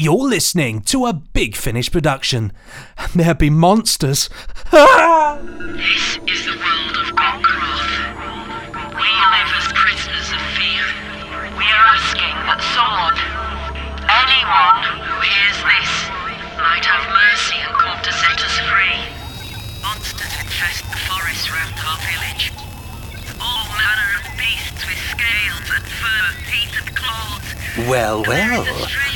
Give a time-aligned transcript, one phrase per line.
[0.00, 2.54] You're listening to a Big Finish production.
[3.14, 4.30] There be monsters.
[4.72, 7.84] This is the world of Gokroth.
[8.96, 10.80] We live as prisoners of fear.
[11.52, 13.12] We are asking that someone,
[14.08, 15.92] anyone who hears this,
[16.56, 19.04] might have mercy and come to set us free.
[19.84, 22.56] Monsters infest the forest round our village.
[23.36, 27.39] All manner of beasts with scales and fur, teeth and claws.
[27.88, 28.64] Well, well,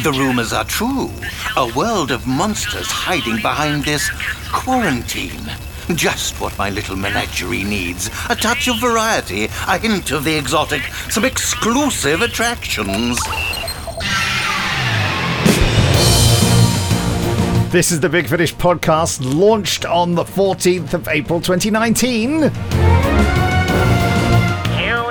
[0.02, 1.10] the rumors are true.
[1.56, 4.10] A world of monsters hiding behind this
[4.52, 5.50] quarantine.
[5.94, 8.08] Just what my little menagerie needs.
[8.30, 13.18] A touch of variety, a hint of the exotic, some exclusive attractions.
[17.70, 22.30] This is the Big Finish podcast, launched on the 14th of April 2019.
[22.30, 22.48] You,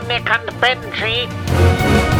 [0.07, 2.12] Nick and Benji.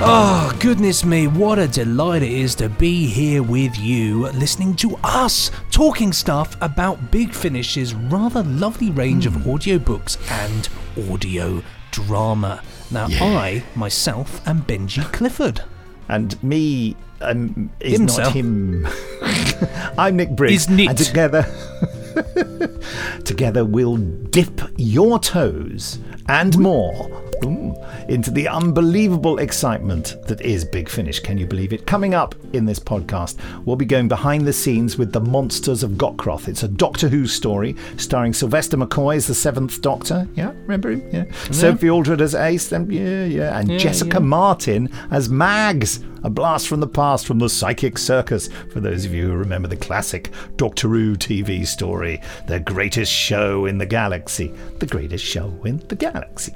[0.00, 4.96] Oh, goodness me, what a delight it is to be here with you, listening to
[5.02, 10.68] us talking stuff about Big Finish's rather lovely range of audiobooks and
[11.10, 12.62] audio drama.
[12.92, 15.64] Now, I, myself, am Benji Clifford.
[16.08, 18.86] And me um, is not him.
[19.98, 20.62] I'm Nick Briggs.
[20.62, 20.90] Is Nick.
[20.90, 21.42] And together,
[23.24, 27.28] together we'll dip your toes and more
[28.08, 31.20] into the unbelievable excitement that is Big Finish.
[31.20, 31.86] Can you believe it?
[31.86, 35.92] Coming up in this podcast, we'll be going behind the scenes with the Monsters of
[35.92, 36.48] Gokroth.
[36.48, 40.26] It's a Doctor Who story starring Sylvester McCoy as the Seventh Doctor.
[40.34, 41.08] Yeah, remember him?
[41.12, 41.32] Yeah.
[41.50, 42.68] Sophie Aldred as Ace.
[42.68, 46.00] Then yeah, yeah, and Jessica Martin as Mags.
[46.28, 49.66] A blast from the past from the Psychic Circus, for those of you who remember
[49.66, 54.52] the classic Doctor Who TV story, the greatest show in the galaxy.
[54.78, 56.52] The greatest show in the galaxy.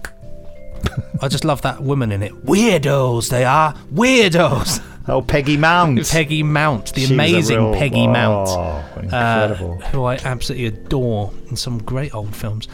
[1.23, 2.35] I just love that woman in it.
[2.45, 3.73] Weirdos, they are.
[3.95, 4.85] Weirdos.
[5.09, 6.07] Oh, Peggy Mount.
[6.11, 8.51] Peggy Mount, the She amazing real- Peggy Mount.
[8.51, 12.69] Oh, uh, who I absolutely adore in some great old films.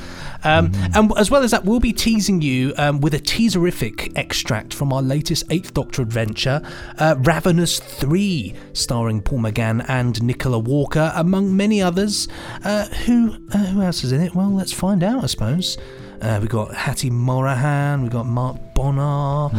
[0.45, 0.73] Um.
[0.95, 4.93] And as well as that, we'll be teasing you um, with a teaserific extract from
[4.93, 6.63] our latest Eighth Doctor adventure,
[6.99, 12.29] uh, Ravenous 3, starring Paul McGann and Nicola Walker, among many others.
[12.65, 14.35] Uh, who, uh, who else is in it?
[14.35, 15.77] Well, let's find out, I suppose.
[16.21, 19.51] Uh, we got Hattie Morahan, we've got Mark Bonnar,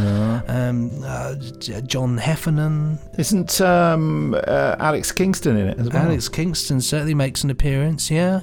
[0.46, 6.02] um, uh, J- John Heffernan, Isn't um, uh, Alex Kingston in it as well?
[6.02, 8.10] Alex Kingston certainly makes an appearance.
[8.10, 8.40] Yeah,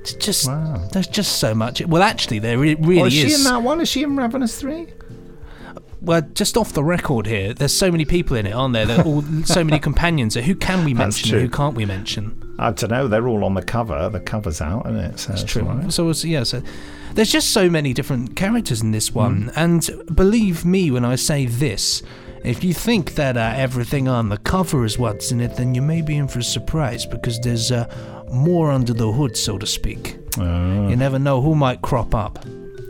[0.00, 0.88] It's just Wow.
[0.92, 1.84] there's just so much.
[1.86, 3.80] Well, actually, there re- really Oh, is she in that one?
[3.80, 4.86] Is she in Ravenous 3?
[6.02, 8.86] Well, just off the record here, there's so many people in it, aren't there?
[8.86, 10.32] There are all so many companions.
[10.32, 11.34] So who can we mention?
[11.34, 12.54] and Who can't we mention?
[12.58, 13.06] I don't know.
[13.06, 14.08] They're all on the cover.
[14.08, 15.18] The cover's out, isn't it?
[15.18, 15.62] So It's it's true.
[15.64, 15.92] right.
[15.92, 16.62] So yeah, so
[17.12, 19.52] there's just so many different characters in this one, Mm.
[19.56, 22.02] and believe me when I say this.
[22.42, 25.82] If you think that uh, everything on the cover is what's in it, then you
[25.82, 27.86] may be in for a surprise because there's uh,
[28.32, 30.16] more under the hood, so to speak.
[30.38, 30.88] Ah.
[30.88, 32.42] You never know who might crop up.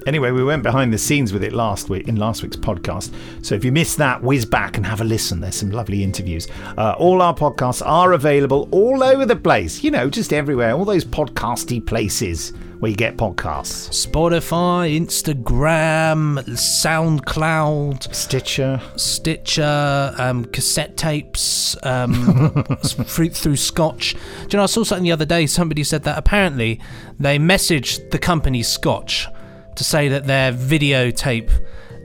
[0.07, 3.13] Anyway, we went behind the scenes with it last week in last week's podcast.
[3.45, 5.41] So if you missed that, whiz back and have a listen.
[5.41, 6.47] There's some lovely interviews.
[6.79, 9.83] Uh, all our podcasts are available all over the place.
[9.83, 10.73] You know, just everywhere.
[10.73, 13.91] All those podcasty places where you get podcasts.
[14.07, 18.81] Spotify, Instagram, SoundCloud, Stitcher.
[18.97, 24.15] Stitcher, um, cassette tapes, um, through, through Scotch.
[24.15, 24.21] Do
[24.51, 25.47] you know, I saw something the other day.
[25.47, 26.81] Somebody said that apparently
[27.19, 29.29] they messaged the company Scotch
[29.77, 31.51] to say that their videotape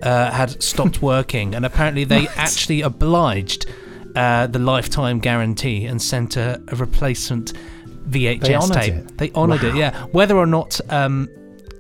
[0.02, 3.66] uh, had stopped working, and apparently they actually obliged
[4.16, 7.54] uh, the lifetime guarantee and sent a, a replacement
[8.10, 8.94] VHS They tape.
[8.94, 9.18] it.
[9.18, 10.04] They honoured it, yeah.
[10.12, 11.30] Whether or not um,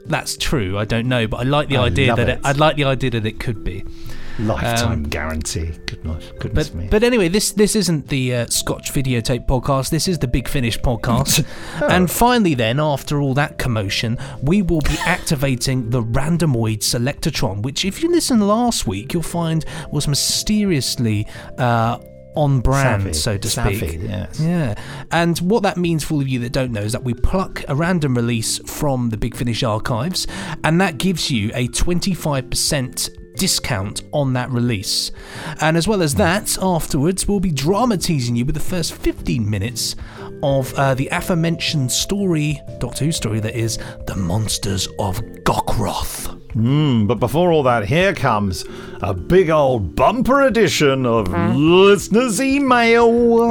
[0.05, 2.39] that's true, I don't know, but I like the I idea that it.
[2.43, 3.83] I like the idea that it could be.
[4.37, 5.71] Lifetime guarantee.
[5.85, 6.87] Goodness, goodness But me.
[6.91, 9.91] but anyway, this this isn't the uh, Scotch videotape podcast.
[9.91, 11.45] This is the Big Finish podcast.
[11.89, 17.85] And finally, then after all that commotion, we will be activating the Randomoid Selectatron, which,
[17.85, 21.27] if you listen last week, you'll find was mysteriously.
[21.57, 21.99] Uh,
[22.35, 23.13] on brand, Savvy.
[23.13, 23.79] so to speak.
[23.79, 24.39] Savvy, yes.
[24.39, 24.75] Yeah.
[25.11, 27.63] And what that means for all of you that don't know is that we pluck
[27.67, 30.27] a random release from the Big Finish archives,
[30.63, 35.11] and that gives you a 25% discount on that release.
[35.61, 39.49] And as well as that, afterwards, we'll be drama teasing you with the first 15
[39.49, 39.95] minutes
[40.43, 43.77] of uh, the aforementioned story, Doctor Who story, that is
[44.07, 46.44] The Monsters of Gokroth.
[46.55, 48.63] Mm, but before all that, here comes
[49.01, 53.49] a big old bumper edition of listeners' email.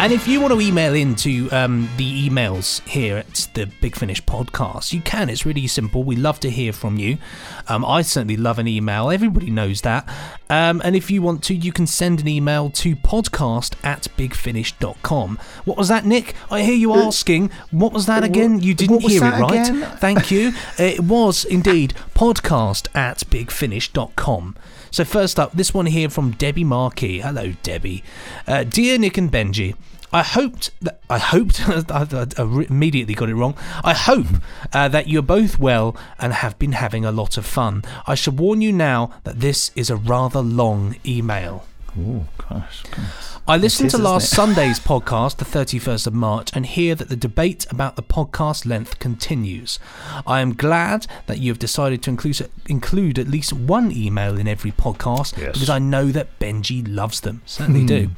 [0.00, 4.22] And if you want to email into um, the emails here at the Big Finish
[4.22, 5.28] podcast, you can.
[5.28, 6.04] It's really simple.
[6.04, 7.18] We love to hear from you.
[7.66, 9.10] Um, I certainly love an email.
[9.10, 10.08] Everybody knows that.
[10.48, 15.38] Um, and if you want to, you can send an email to podcast at bigfinish.com.
[15.64, 16.36] What was that, Nick?
[16.48, 17.50] I hear you asking.
[17.72, 18.60] What was that again?
[18.60, 19.68] You didn't hear it right.
[19.68, 19.96] again?
[19.96, 20.52] Thank you.
[20.78, 24.56] It was indeed podcast at bigfinish.com.
[24.90, 27.20] So, first up, this one here from Debbie Markey.
[27.20, 28.02] Hello, Debbie.
[28.46, 29.74] Uh, Dear Nick and Benji,
[30.12, 32.26] I hoped that I hoped I,
[32.68, 33.54] immediately got it wrong.
[33.84, 34.26] I hope
[34.72, 37.84] uh, that you're both well and have been having a lot of fun.
[38.06, 41.66] I should warn you now that this is a rather long email.
[41.98, 42.82] Oh gosh.
[42.84, 43.27] gosh.
[43.48, 44.28] I listened is, to last?
[44.28, 48.98] Sunday's podcast, the 31st of March, and hear that the debate about the podcast length
[48.98, 49.78] continues.
[50.26, 54.46] I am glad that you have decided to include, include at least one email in
[54.46, 55.54] every podcast Yes.
[55.54, 57.40] because I know that Benji loves them.
[57.46, 58.10] Certainly do.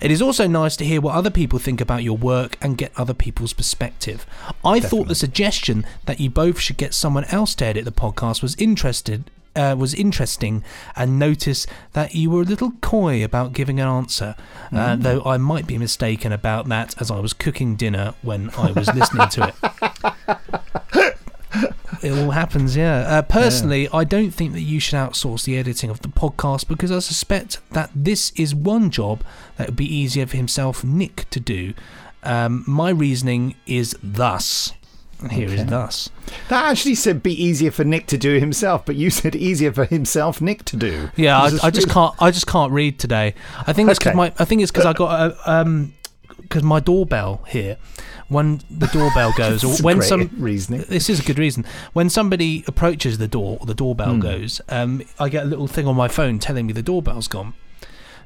[0.00, 2.90] It is also nice to hear what other people think about your work and get
[2.96, 4.26] other people's perspective.
[4.64, 8.42] I thought the suggestion that you both should get someone else to edit the podcast
[8.42, 10.64] was interested uh, was interesting
[10.96, 14.34] and notice that you were a little coy about giving an answer,
[14.72, 18.72] uh, though I might be mistaken about that as I was cooking dinner when I
[18.72, 21.16] was listening to it.
[22.02, 22.98] It all happens, yeah.
[23.02, 26.90] Uh, personally, I don't think that you should outsource the editing of the podcast because
[26.90, 29.22] I suspect that this is one job
[29.56, 31.74] that would be easier for himself, Nick, to do.
[32.24, 34.72] Um, my reasoning is thus.
[35.22, 35.64] And Here is Okay.
[35.70, 36.10] thus.
[36.48, 39.84] That actually said be easier for Nick to do himself, but you said easier for
[39.84, 41.10] himself Nick to do.
[41.16, 42.14] Yeah, I, I just can't.
[42.20, 43.34] I just can't read today.
[43.66, 44.16] I think it's because Okay.
[44.16, 44.32] my.
[44.38, 45.94] I think it's because I got a um
[46.40, 47.76] because my doorbell here.
[48.28, 50.84] When the doorbell goes, or when some reasoning.
[50.88, 51.66] this is a good reason.
[51.92, 55.86] When somebody approaches the door, or the doorbell goes, um, I get a little thing
[55.86, 57.52] on my phone telling me the doorbell's gone.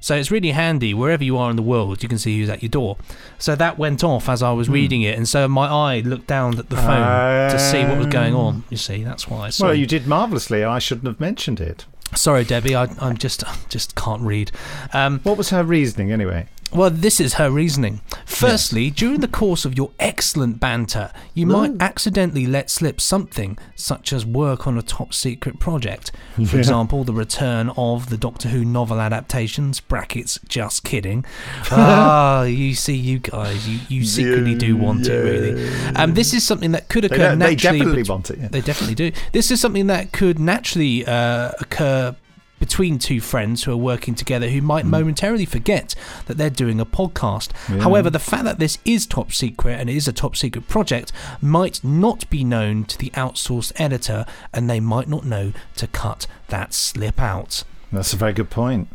[0.00, 2.62] So it's really handy wherever you are in the world, you can see who's at
[2.62, 2.96] your door.
[3.38, 6.58] So that went off as I was reading it, and so my eye looked down
[6.58, 8.64] at the phone to see what was going on.
[8.70, 9.50] You see, that's why.
[9.60, 10.64] Well, you did marvelously.
[10.64, 11.86] I shouldn't have mentioned it.
[12.14, 12.74] sorry Debbie.
[12.76, 14.50] I, I'm just, just can't read.
[14.92, 16.46] Um, What was her reasoning anyway?
[16.72, 18.00] Well, this is her reasoning.
[18.26, 24.12] Firstly, during the course of your excellent banter, you might accidentally let slip something such
[24.12, 26.10] as work on a top secret project.
[26.34, 26.56] For Yeah.
[26.58, 31.24] example, the return of the Doctor Who novel adaptations, brackets, just kidding.
[31.70, 35.68] Ah, you see, you guys, you, you secretly do want it, really.
[35.94, 37.78] Um, this is something that could occur they naturally.
[37.78, 38.38] definitely want it.
[38.38, 38.48] Yeah.
[38.48, 39.12] they definitely do.
[39.32, 42.16] This is something that could naturally uh, occur
[42.58, 45.94] between two friends who are working together who might momentarily forget
[46.26, 47.50] that they're doing a podcast.
[47.68, 47.82] Yeah.
[47.82, 51.12] However, the fact that this is top secret and it is a top secret project
[51.40, 56.26] might not be known to the outsourced editor and they might not know to cut
[56.48, 57.64] that slip out.
[57.92, 58.88] That's a very good point.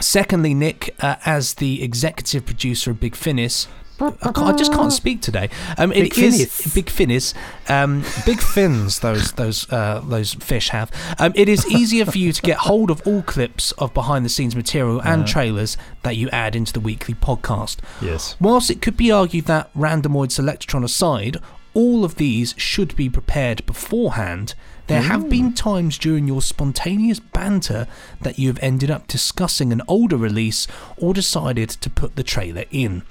[0.00, 3.66] Secondly, Nick, uh, as the executive producer of Big Finis,
[4.00, 5.50] I, I just can't speak today.
[5.76, 7.34] Um, it Big is Big Finis,
[7.68, 9.00] um, big fins.
[9.00, 10.90] Those those uh, those fish have.
[11.18, 14.28] Um, it is easier for you to get hold of all clips of behind the
[14.28, 17.78] scenes material and trailers that you add into the weekly podcast.
[18.00, 18.36] Yes.
[18.40, 21.38] Whilst it could be argued that randomoid selectron aside,
[21.74, 24.54] all of these should be prepared beforehand.
[24.88, 27.86] There have been times during your spontaneous banter
[28.22, 32.64] that you have ended up discussing an older release or decided to put the trailer
[32.70, 33.02] in.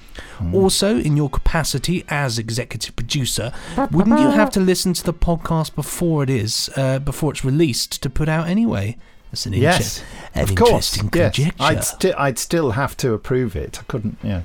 [0.53, 3.51] Also, in your capacity as executive producer,
[3.91, 8.01] wouldn't you have to listen to the podcast before it is, uh, before it's released
[8.03, 8.97] to put out anyway?
[9.31, 10.03] That's an, inter- Yes.
[10.33, 10.97] an of course.
[10.97, 11.53] interesting Yes.
[11.59, 13.77] I'd, sti- I'd still have to approve it.
[13.79, 14.17] I couldn't.
[14.23, 14.43] Yeah.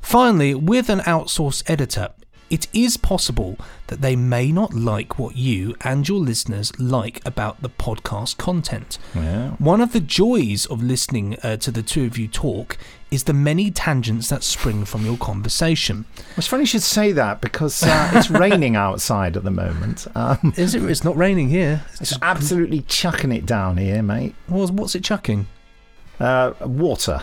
[0.00, 2.08] Finally, with an outsourced editor,
[2.50, 3.56] it is possible
[3.88, 8.98] that they may not like what you and your listeners like about the podcast content.
[9.14, 9.50] Yeah.
[9.52, 12.76] One of the joys of listening uh, to the two of you talk
[13.10, 16.04] is the many tangents that spring from your conversation.
[16.36, 20.06] It's funny you should say that because uh, it's raining outside at the moment.
[20.14, 20.82] Um, Is it?
[20.84, 21.84] It's not raining here.
[21.92, 24.34] It's it's just, absolutely chucking it down here, mate.
[24.48, 25.46] what's, what's it chucking?
[26.18, 27.22] Uh, water.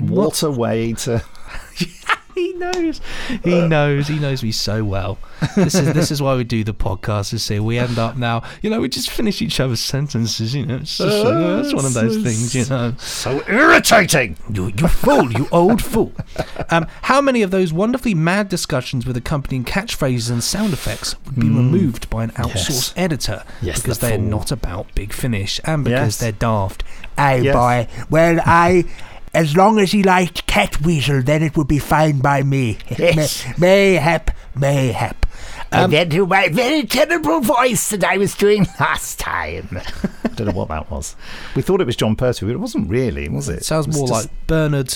[0.00, 1.22] Waterway to.
[2.42, 3.00] He knows.
[3.44, 3.66] He uh.
[3.66, 4.08] knows.
[4.08, 5.18] He knows me so well.
[5.54, 7.34] This is this is why we do the podcast.
[7.34, 8.42] Is see, we end up now.
[8.62, 10.54] You know, we just finish each other's sentences.
[10.54, 12.54] You know, it's just uh, oh, that's one of those uh, things.
[12.54, 14.36] You know, So irritating!
[14.52, 16.12] you you fool, you old fool.
[16.70, 21.36] Um, how many of those wonderfully mad discussions with accompanying catchphrases and sound effects would
[21.36, 21.56] be hmm.
[21.56, 26.00] removed by an outsourced editor Yes, because the they're not about big finish and because
[26.00, 26.16] Yes.
[26.18, 26.84] they're daft?
[27.18, 27.54] Aye, Yes.
[27.54, 28.04] boy.
[28.10, 28.84] Well, I.
[29.34, 32.78] As long as he liked Catweazle, then it would be fine by me.
[32.98, 33.46] Yes.
[33.58, 35.26] May- mayhap, mayhap.
[35.72, 39.80] Um, and then to my very terrible voice that I was doing last time.
[40.24, 41.16] I don't know what that was.
[41.56, 43.58] We thought it was Jon Pertwee, but it wasn't really, was it?
[43.58, 44.92] It sounds was more like Bernard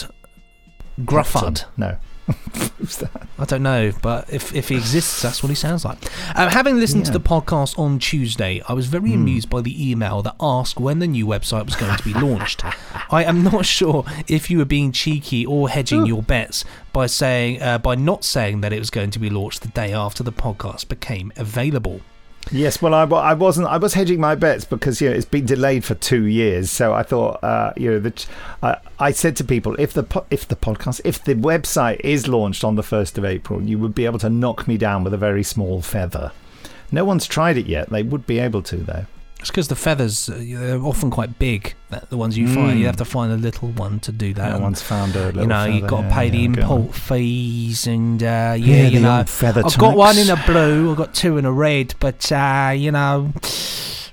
[1.01, 1.65] Gruffud.
[1.79, 1.97] No.
[2.79, 3.29] Who's that?
[3.39, 5.99] I don't know, but if, if he exists, that's what he sounds like.
[6.37, 10.23] Um, having listened to the podcast on Tuesday, I was very amused by the email
[10.23, 12.65] that asked when the new website was going to be launched.
[13.11, 17.63] I am not sure if you were being cheeky or hedging your bets by saying
[17.63, 20.33] uh, by not saying that it was going to be launched the day after the
[20.33, 22.01] podcast became available.
[22.53, 23.67] Yes, well, I, I wasn't.
[23.67, 26.71] I was hedging my bets because you know it's been delayed for two years.
[26.71, 28.27] So I thought, uh, you know, that
[28.63, 32.29] uh, I said to people, if the po- if the podcast, if the website is
[32.29, 35.13] launched on the first of April, you would be able to knock me down with
[35.13, 36.31] a very small feather.
[36.93, 37.91] No one's tried it yet.
[37.91, 39.07] They would be able to, though.
[39.47, 41.75] It's because the feathers uh, they're often quite big.
[42.09, 44.51] The ones you find, you have to find a little one to do that.
[44.51, 46.95] No one's found a little you know, you've got to pay the yeah, go import
[46.97, 50.97] fees, and uh, yeah, Yeah, you know, feather I've got one in a blue, I've
[50.97, 53.33] got two in a red, but uh, you know,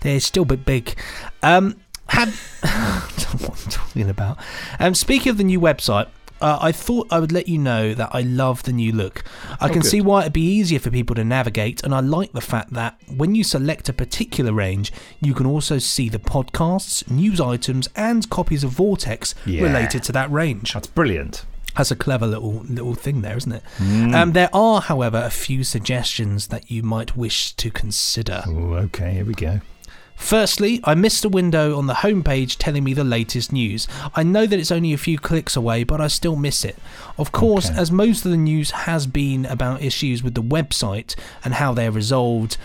[0.02, 0.96] they're still a bit big.
[1.42, 2.30] Um, have
[3.42, 4.38] what I'm talking about.
[4.80, 6.10] Um, speaking of the new website.
[6.44, 9.24] Uh, I thought I would let you know that I love the new look.
[9.62, 9.90] I Oh, can good.
[9.90, 13.00] see why it'd be easier for people to navigate, and I like the fact that
[13.08, 18.30] when you select a particular range, you can also see the podcasts, news items, and
[18.30, 19.64] copies of Vortex Yeah.
[19.64, 20.74] related to that range.
[20.74, 21.46] That's brilliant.
[21.78, 23.64] That's a clever little little thing there, isn't it?
[24.14, 28.44] Um, there are, however, a few suggestions that you might wish to consider.
[28.46, 29.62] Oh, okay, here we go.
[30.16, 33.88] Firstly, I missed a window on the homepage telling me the latest news.
[34.16, 36.78] I know that it's only a few clicks away, but I still miss it.
[37.18, 37.80] Of course, Okay.
[37.80, 41.92] as most of the news has been about issues with the website and how they're
[41.92, 42.58] resolved,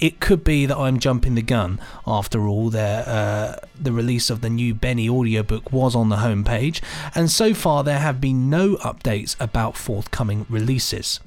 [0.00, 1.80] it could be that I'm jumping the gun.
[2.06, 6.80] After all, uh, the release of the new Benny audiobook was on the homepage,
[7.14, 11.20] and so far there have been no updates about forthcoming releases.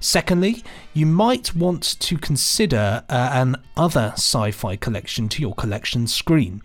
[0.00, 0.62] Secondly,
[0.94, 6.62] you might want to consider uh, an other sci-fi collection to your collection screen.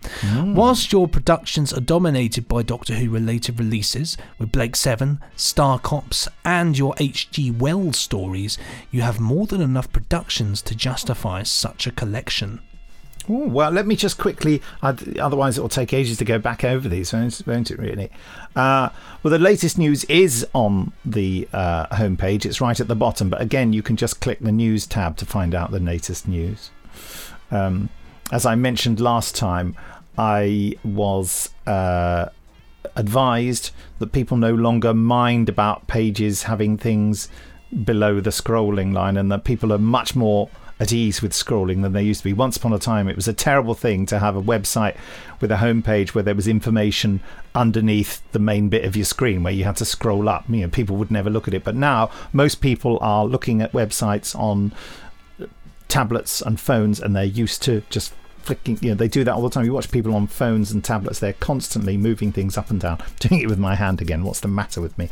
[0.54, 6.28] Whilst your productions are dominated by Doctor Who related releases with Blake Seven, Star Cops,
[6.44, 7.50] and your H.G.
[7.52, 8.58] Wells stories,
[8.90, 12.60] you have more than enough productions to justify such a collection.
[13.30, 16.62] Ooh, well, let me just quickly, I'd, otherwise it will take ages to go back
[16.62, 18.10] over these, won't it, really?
[18.54, 18.90] Uh,
[19.22, 22.44] well, the latest news is on the uh, homepage.
[22.44, 25.26] It's right at the bottom, but again, you can just click the news tab to
[25.26, 26.70] find out the latest news.
[27.50, 27.88] Um,
[28.30, 29.74] as I mentioned last time,
[30.18, 32.28] I was uh,
[32.96, 37.28] advised that people no longer mind about pages having things
[37.84, 40.48] below the scrolling line and that people are much more
[40.80, 42.32] at ease with scrolling than they used to be.
[42.32, 44.96] Once upon a time, it was a terrible thing to have a website
[45.40, 47.20] with a homepage where there was information
[47.54, 50.44] underneath the main bit of your screen where you had to scroll up.
[50.48, 51.64] You know, people would never look at it.
[51.64, 54.72] But now, most people are looking at websites on
[55.88, 58.12] tablets and phones and they're used to just
[58.44, 59.64] flicking you know they do that all the time.
[59.64, 63.40] You watch people on phones and tablets they're constantly moving things up and down doing
[63.40, 64.22] it with my hand again.
[64.22, 65.08] What's the matter with me?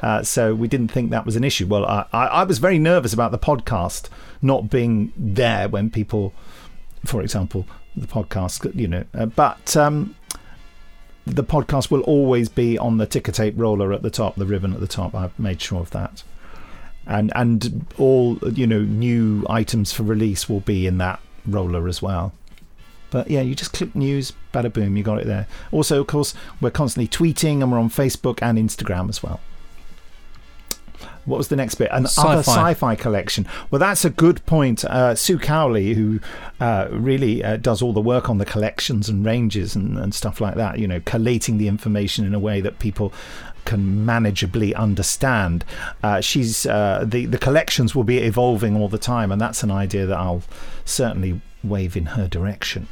[0.00, 1.66] Uh, so we didn't think that was an issue.
[1.66, 4.08] Well I, I, I was very nervous about the podcast
[4.40, 6.32] not being there when people
[7.04, 7.66] for example
[7.96, 10.14] the podcast you know uh, but um,
[11.24, 14.72] the podcast will always be on the ticker tape roller at the top the ribbon
[14.72, 15.14] at the top.
[15.14, 16.22] I've made sure of that.
[17.06, 22.02] And and all you know new items for release will be in that roller as
[22.02, 22.32] well
[23.10, 26.34] but yeah you just click news bada boom you got it there also of course
[26.60, 29.40] we're constantly tweeting and we're on facebook and instagram as well
[31.26, 31.88] what was the next bit?
[31.90, 32.72] An other Sci-fi.
[32.72, 33.46] sci-fi collection.
[33.70, 34.84] Well, that's a good point.
[34.84, 36.20] Uh, Sue Cowley, who
[36.60, 40.40] uh, really uh, does all the work on the collections and ranges and, and stuff
[40.40, 43.12] like that, you know, collating the information in a way that people
[43.64, 45.64] can manageably understand.
[46.02, 49.72] Uh, she's uh, the the collections will be evolving all the time, and that's an
[49.72, 50.44] idea that I'll
[50.84, 52.88] certainly wave in her direction.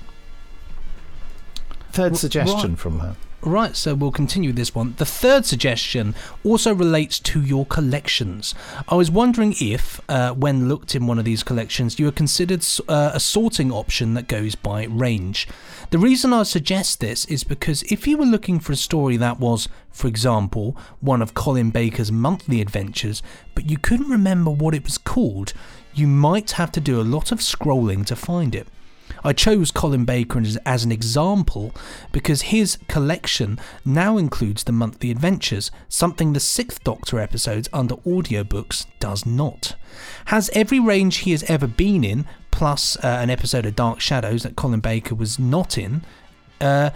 [1.92, 2.78] Third suggestion right.
[2.78, 3.16] from her.
[3.46, 4.94] Right, so we'll continue with this one.
[4.96, 6.14] The third suggestion
[6.44, 8.54] also relates to your collections.
[8.88, 12.64] I was wondering if, uh, when looked in one of these collections, you had considered
[12.88, 15.46] uh, a sorting option that goes by range.
[15.90, 19.38] The reason I suggest this is because if you were looking for a story that
[19.38, 23.22] was, for example, one of Colin Baker's monthly adventures,
[23.54, 25.52] but you couldn't remember what it was called,
[25.94, 28.68] you might have to do a lot of scrolling to find it.
[29.22, 31.74] I chose Colin Baker as, an example
[32.12, 38.86] because his collection now includes the monthly adventures, something the Sixth Doctor episodes under audiobooks
[39.00, 39.76] does not.
[40.26, 44.42] Has every range he has ever been in, plus uh, an episode of Dark Shadows
[44.42, 46.02] that Colin Baker was not in,
[46.60, 46.90] uh,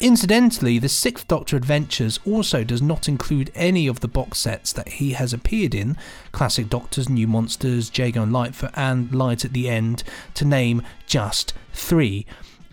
[0.00, 4.88] Incidentally, the Sixth Doctor Adventures also does not include any of the box sets that
[4.88, 5.96] he has appeared in
[6.32, 10.02] Classic Doctors, New Monsters, Jago and Lightfoot, and Light at the End,
[10.34, 12.26] to name just three.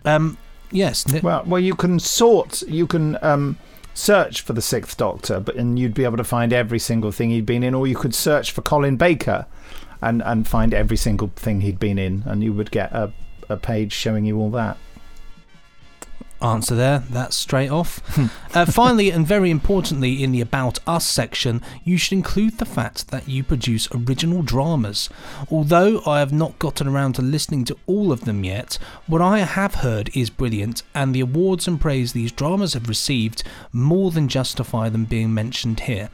[0.04, 0.36] Um,
[0.70, 2.62] yes, Well, well, you can sort.
[2.62, 3.56] You can um,
[3.94, 7.30] search for the Sixth Doctor, but and you'd be able to find every single thing
[7.30, 9.46] he'd been in, or you could search for Colin Baker,
[10.00, 13.12] and and find every single thing he'd been in, and you would get a
[13.48, 14.76] a page showing you all that.
[16.42, 18.00] Answer there, that's straight off.
[18.56, 23.08] uh, finally, and very importantly, in the About Us section, you should include the fact
[23.08, 25.08] that you produce original dramas.
[25.52, 29.38] Although I have not gotten around to listening to all of them yet, what I
[29.40, 34.26] have heard is brilliant, and the awards and praise these dramas have received more than
[34.26, 36.10] justify them being mentioned here.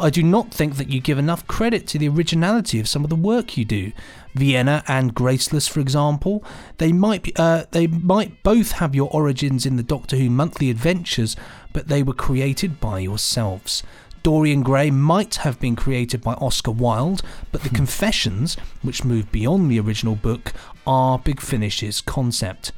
[0.00, 3.10] I do not think that you give enough credit to the originality of some of
[3.10, 3.90] the work you do.
[4.34, 6.44] Vienna and Graceless, for example,
[6.76, 10.70] they might be, uh, they might both have your origins in the Doctor Who monthly
[10.70, 11.34] adventures,
[11.72, 13.82] but they were created by yourselves.
[14.22, 19.68] Dorian Gray might have been created by Oscar Wilde, but the Confessions, which move beyond
[19.70, 20.52] the original book,
[20.86, 22.70] are Big Finish's concept.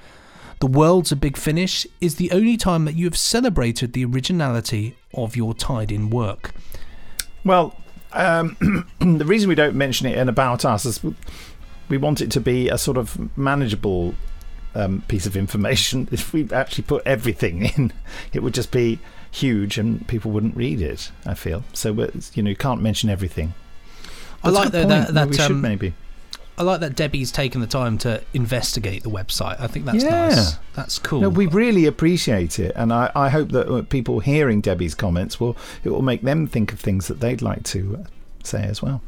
[0.60, 4.96] The Worlds of Big Finish is the only time that you have celebrated the originality
[5.14, 6.52] of your tied in work.
[7.44, 7.76] Well,
[8.12, 8.56] um,
[9.00, 11.00] the reason we don't mention it in About Us is
[11.88, 14.14] we want it to be a sort of manageable
[14.74, 16.08] um, piece of information.
[16.12, 17.92] If we actually put everything in,
[18.32, 18.98] it would just be
[19.30, 21.10] huge and people wouldn't read it.
[21.24, 21.92] I feel so.
[21.92, 23.54] we're- You know, you can't mention everything.
[24.42, 25.94] I That's a like that- that- we should um, maybe.
[26.60, 29.58] I like that Debbie's taken the time to investigate the website.
[29.58, 30.28] I think that's Yeah.
[30.28, 30.56] nice.
[30.74, 31.22] That's cool.
[31.22, 35.40] No, we really appreciate it, and I, I hope that uh, people hearing Debbie's comments
[35.40, 38.08] will it will make them think of things that they'd like to uh,
[38.44, 39.00] say as well.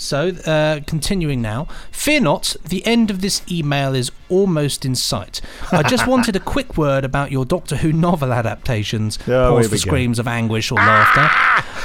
[0.00, 1.68] So, uh, continuing now.
[1.92, 5.42] Fear not, the end of this email is almost in sight.
[5.70, 9.18] I just wanted a quick word about your Doctor Who novel adaptations.
[9.28, 11.20] Oh, Pause for screams of anguish or laughter.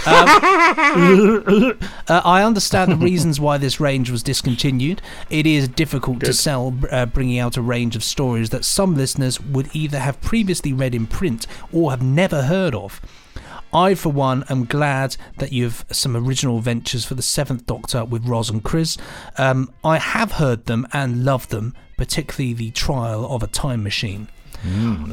[0.09, 5.01] Um, uh, I understand the reasons why this range was discontinued.
[5.29, 9.41] It is difficult to sell, uh, bringing out a range of stories that some listeners
[9.41, 13.01] would either have previously read in print or have never heard of.
[13.75, 18.25] I, for one, am glad that you've some original ventures for the Seventh Doctor with
[18.25, 18.97] Roz and Chris.
[19.37, 24.29] Um, I have heard them and loved them, particularly the Trial of a Time Machine.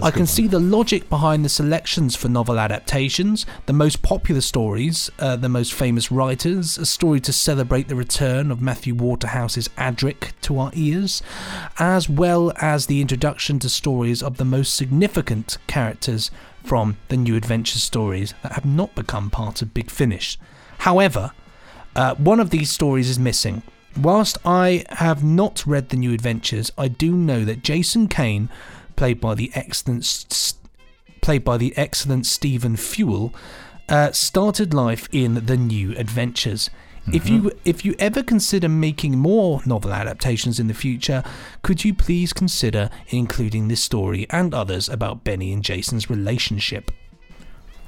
[0.00, 5.10] I can see the logic behind the selections for novel adaptations, the most popular stories,
[5.18, 10.32] uh, the most famous writers, a story to celebrate the return of Matthew Waterhouse's Adric
[10.42, 11.22] to our ears,
[11.78, 16.30] as well as the introduction to stories of the most significant characters
[16.64, 20.38] from the New Adventure stories that have not become part of Big Finish.
[20.78, 21.32] However,
[21.94, 23.62] uh, one of these stories is missing.
[24.00, 28.48] Whilst I have not read the New Adventures, I do know that Jason Kane,
[28.96, 30.54] played by the excellent, s-
[31.20, 33.34] played by the excellent Stephen Fewell,
[33.88, 36.70] uh, started life in the New Adventures.
[37.12, 41.24] If you if you ever consider making more novel adaptations in the future,
[41.62, 46.90] could you please consider including this story and others about Benny and Jason's relationship?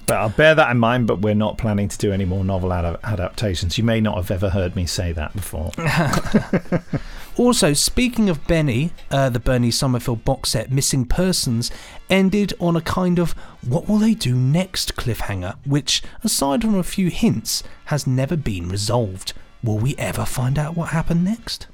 [0.06, 1.06] But I'll bear that in mind.
[1.06, 3.78] But we're not planning to do any more novel ad- adaptations.
[3.78, 5.70] You may not have ever heard me say that before.
[7.36, 11.70] Also, speaking of Benny, uh, the Bernie Summerfield box set Missing Persons
[12.08, 13.32] ended on a kind of
[13.66, 18.68] what will they do next cliffhanger, which, aside from a few hints, has never been
[18.68, 19.32] resolved.
[19.64, 21.66] Will we ever find out what happened next?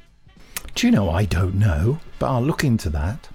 [0.74, 1.10] Do you know?
[1.10, 3.28] I don't know, but I'll look into that.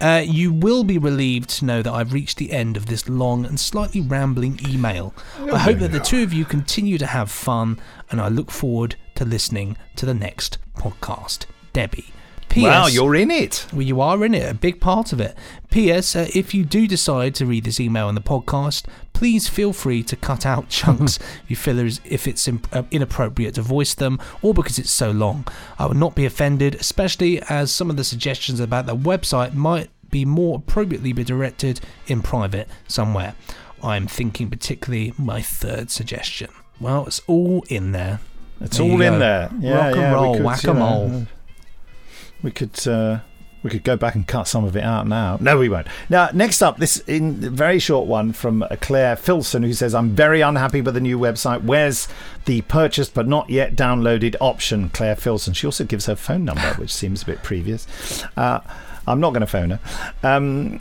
[0.00, 3.44] Uh, you will be relieved to know that I've reached the end of this long
[3.44, 5.12] and slightly rambling email.
[5.52, 8.94] I hope that the two of you continue to have fun, and I look forward
[9.18, 11.46] to listening to the next podcast.
[11.72, 12.12] Debbie.
[12.48, 12.64] P.S.
[12.64, 13.66] Wow, you're in it.
[13.72, 15.36] Well, you are in it, a big part of it.
[15.70, 16.14] P.S.
[16.14, 20.04] Uh, if you do decide to read this email in the podcast, please feel free
[20.04, 24.54] to cut out chunks you feel if it's imp- uh, inappropriate to voice them or
[24.54, 25.46] because it's so long.
[25.80, 29.90] I would not be offended, especially as some of the suggestions about the website might
[30.08, 33.34] be more appropriately be directed in private somewhere.
[33.82, 36.50] I'm thinking particularly my third suggestion.
[36.80, 38.20] Well, it's all in there.
[38.60, 39.50] It's There all in there.
[39.60, 41.26] Yeah, Rock and yeah, we roll, could, whack you a know, mole.
[42.42, 43.20] We could uh,
[43.62, 45.38] we could go back and cut some of it out now.
[45.40, 45.88] No, we won't.
[46.08, 50.40] Now, next up, this in very short one from Claire Filson, who says, "I'm very
[50.40, 51.62] unhappy with the new website.
[51.62, 52.08] Where's
[52.44, 55.54] the purchased but not yet downloaded option?" Claire Filson.
[55.54, 57.86] She also gives her phone number, which seems a bit previous.
[58.36, 58.60] Uh,
[59.08, 59.80] I'm not going to phone her.
[60.22, 60.80] Um,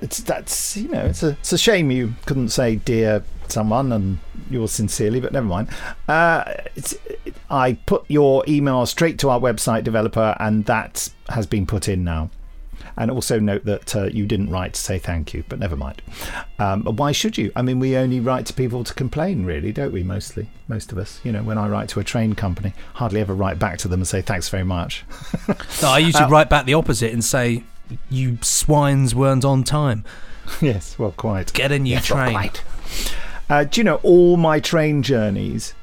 [0.00, 4.18] it's that's you know it's a it's a shame you couldn't say dear someone and
[4.50, 5.68] yours sincerely, but never mind.
[6.08, 6.52] Uh,
[7.50, 12.04] I put your email straight to our website developer, and that has been put in
[12.04, 12.30] now.
[12.98, 16.00] And also note that uh, you didn't write to say thank you, but never mind.
[16.58, 17.52] Um, why should you?
[17.54, 20.02] I mean, we only write to people to complain, really, don't we?
[20.02, 21.20] Mostly, most of us.
[21.22, 24.00] You know, when I write to a train company, hardly ever write back to them
[24.00, 25.04] and say thanks very much.
[25.82, 27.64] No, I usually Uh, write back the opposite and say,
[28.08, 30.04] "You swines weren't on time."
[30.62, 31.52] yes, well, quite.
[31.52, 32.32] Get a new Yes, well, train.
[32.34, 32.62] quite.
[33.50, 35.74] Uh, do you know all my train journeys,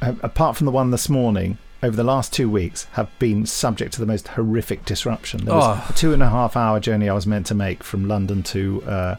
[0.00, 3.92] uh, apart from the one this morning, over the last two weeks, have been subject
[3.94, 5.44] to the most horrific disruption.
[5.44, 5.86] There was Oh.
[5.88, 8.82] a two and a half hour journey I was meant to make from London to
[8.86, 9.16] uh,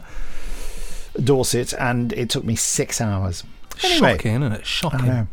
[1.22, 3.44] Dorset, and it took me six hours.
[3.84, 4.66] Anyway, Shocking, isn't it?
[4.66, 5.28] Shocking.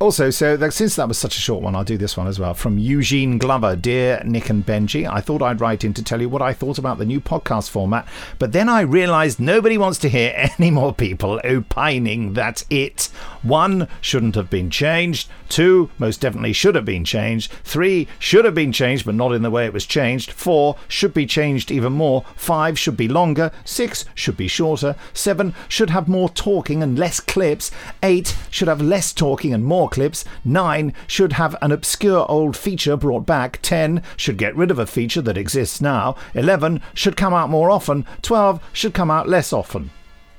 [0.00, 2.38] Also, so that, since that was such a short one, I'll do this one as
[2.38, 2.54] well.
[2.54, 6.28] From Eugene Glover Dear Nick and Benji, I thought I'd write in to tell you
[6.30, 8.08] what I thought about the new podcast format,
[8.38, 13.10] but then I realised nobody wants to hear any more people opining that it,
[13.42, 18.54] one, shouldn't have been changed, two, most definitely should have been changed, three, should have
[18.54, 21.92] been changed but not in the way it was changed, four, should be changed even
[21.92, 26.98] more, five, should be longer, six, should be shorter, seven, should have more talking and
[26.98, 27.70] less clips,
[28.02, 32.96] eight, should have less talking and more clips, nine, should have an obscure old feature
[32.96, 37.34] brought back, ten, should get rid of a feature that exists now, eleven, should come
[37.34, 39.90] out more often, twelve, should come out less often.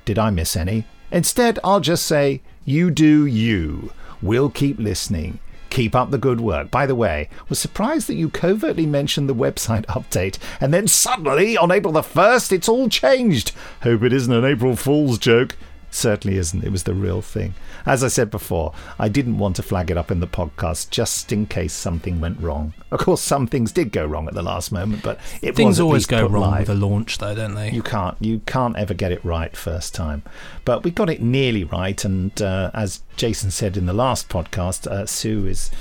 [0.05, 0.85] Did I miss any?
[1.11, 3.91] Instead, I'll just say, you do you.
[4.21, 5.39] We'll keep listening.
[5.69, 6.69] Keep up the good work.
[6.69, 11.57] By the way, was surprised that you covertly mentioned the website update, and then suddenly,
[11.57, 13.53] on April the 1st, it's all changed.
[13.83, 15.55] Hope it isn't an April Fool's joke.
[15.93, 16.63] Certainly isn't.
[16.63, 17.53] It was the real thing.
[17.85, 21.33] As I said before, I didn't want to flag it up in the podcast just
[21.33, 22.73] in case something went wrong.
[22.91, 26.05] Of course, some things did go wrong at the last moment, but it Things always
[26.05, 26.59] go wrong live.
[26.61, 27.71] with a launch, though, don't they?
[27.71, 30.23] You can't you can't ever get it right first time,
[30.63, 32.03] but we got it nearly right.
[32.05, 35.71] And uh, as Jason said in the last podcast, uh, Sue is,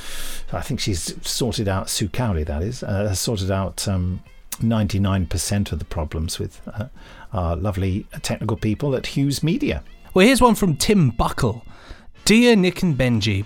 [0.53, 2.43] I think she's sorted out Sue Cowley.
[2.43, 3.87] That is uh, has sorted out
[4.61, 6.87] nine percent of the problems with uh,
[7.33, 9.85] our lovely technical people at Hughes Media.
[10.13, 11.65] Well, here's one from Tim Buckle.
[12.25, 13.45] Dear Nick and Benji,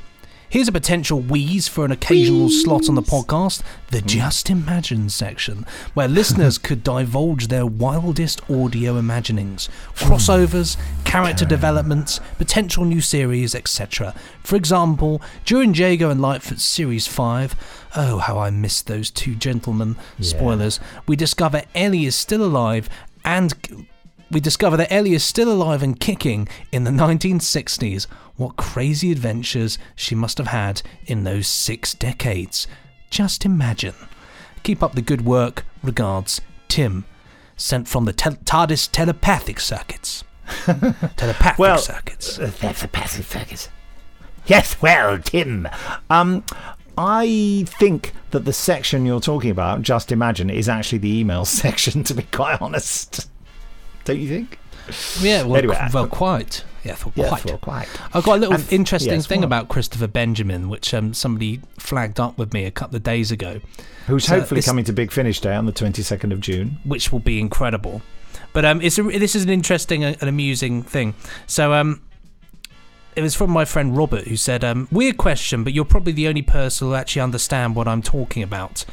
[0.48, 4.06] here's a potential wheeze for an occasional slot on the podcast, the hmm.
[4.06, 11.02] Just Imagine section, where listeners could divulge their wildest audio imaginings, crossovers, hmm.
[11.04, 14.14] character developments, potential new series, etc.
[14.42, 19.96] For example, during Jago and Lightfoot's Series 5, oh, how I missed those two gentlemen,
[20.18, 22.88] spoilers, we discover Ellie is still alive
[23.22, 23.52] and
[24.34, 28.06] we discover that Ellie is still alive and kicking in the 1960s.
[28.36, 32.66] What crazy adventures she must have had in those six decades.
[33.10, 33.94] Just imagine.
[34.64, 35.64] Keep up the good work.
[35.82, 37.04] Regards, Tim.
[37.56, 40.24] Sent from the tel- TARDIS telepathic circuits.
[40.64, 42.38] telepathic Well, circuits.
[42.38, 42.48] A
[42.92, 43.68] passive focus.
[44.46, 45.68] Yes, well, Tim.
[46.10, 46.44] Um,
[46.98, 52.02] I think that the section you're talking about, just imagine, is actually the email section.
[52.04, 53.30] To be quite honest,
[54.04, 54.58] don't you think?
[55.20, 56.64] Yeah, well, anyway, qu- well quite.
[56.84, 57.44] Yeah, for Yeah, quite.
[57.46, 57.88] well, quite.
[58.12, 59.46] I've got a little And- interesting thing what?
[59.46, 63.60] about Christopher Benjamin, which um, somebody flagged up with me a couple of days ago.
[64.06, 66.78] Who's So hopefully this- coming to Big Finish Day on the 22nd of June.
[66.84, 68.02] which will be incredible.
[68.52, 71.14] But um, it's a, this is an interesting and amusing thing.
[71.46, 72.02] So um,
[73.16, 76.28] it was from my friend Robert who said, um, "Weird question, but you're probably the
[76.28, 78.84] only person who actually understand what I'm talking about."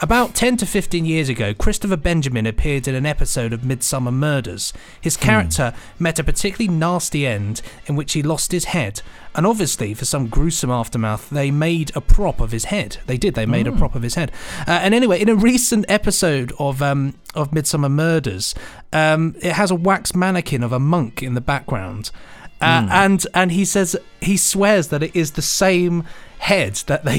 [0.00, 4.72] About 10 to 15 years ago, Christopher Benjamin appeared in an episode of Midsomer Murders.
[5.00, 9.02] His character met a particularly nasty end in which he lost his head,
[9.34, 12.98] and obviously, for some gruesome aftermath, they made a prop of his head.
[13.06, 14.30] They did, they made a prop of his head.
[14.68, 18.54] Uh, and anyway, in a recent episode of um, of Midsomer Murders,
[18.92, 22.12] um, it has a wax mannequin of a monk in the background.
[22.60, 22.88] Uh, Hmm.
[22.90, 26.04] and and he says he swears that it is the same
[26.38, 27.18] head that they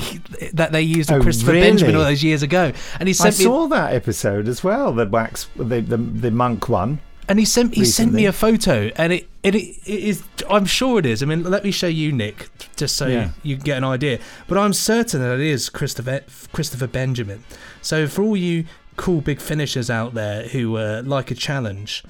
[0.53, 2.71] that they used with Oh, Christopher Benjamin all those years ago.
[2.99, 4.93] And he I sent me saw that episode as well.
[4.93, 6.99] The wax, the the, the monk one.
[7.27, 10.99] and he sent he sent me a photo, and it, it it is I'm sure
[10.99, 11.21] it is.
[11.21, 13.29] I mean, let me show you, Nick, just so Yeah.
[13.43, 14.19] you can get an idea.
[14.47, 16.21] But I'm certain that it is Christopher
[16.53, 17.43] Christopher Benjamin.
[17.81, 22.03] So for all you cool big finishers out there who uh, like a challenge,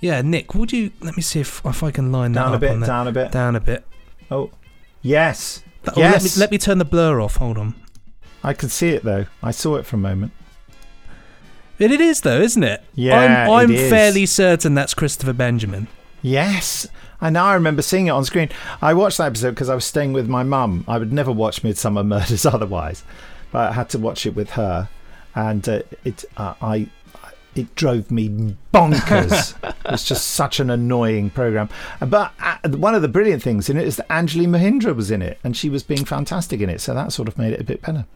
[0.00, 2.58] yeah, Nick, would you let me see if if I can line that Down a
[2.58, 3.30] bit, on down a bit.
[3.30, 3.84] down a bit.
[4.30, 4.50] Oh,
[5.02, 6.12] yes, Oh, yes.
[6.12, 7.36] let me let me turn the blur off.
[7.36, 7.74] Hold on.
[8.42, 9.26] I can see it though.
[9.42, 10.32] I saw it for a moment.
[11.78, 12.82] It, it is though, isn't it?
[12.94, 13.90] Yeah, I'm, I'm it is.
[13.90, 15.88] fairly certain that's Christopher Benjamin.
[16.22, 16.88] Yes.
[17.20, 18.48] I now I remember seeing it on screen.
[18.82, 20.84] I watched that episode because I was staying with my mum.
[20.86, 23.04] I would never watch Midsomer Murders otherwise,
[23.52, 24.88] but I had to watch it with her,
[25.34, 26.88] and uh, it uh, I
[27.56, 29.54] it drove me bonkers.
[29.86, 31.68] it's just such an annoying program.
[32.00, 35.22] But uh, one of the brilliant things in it is that Anjli Mohindra was in
[35.22, 36.80] it, and she was being fantastic in it.
[36.80, 38.06] So that sort of made it a bit better.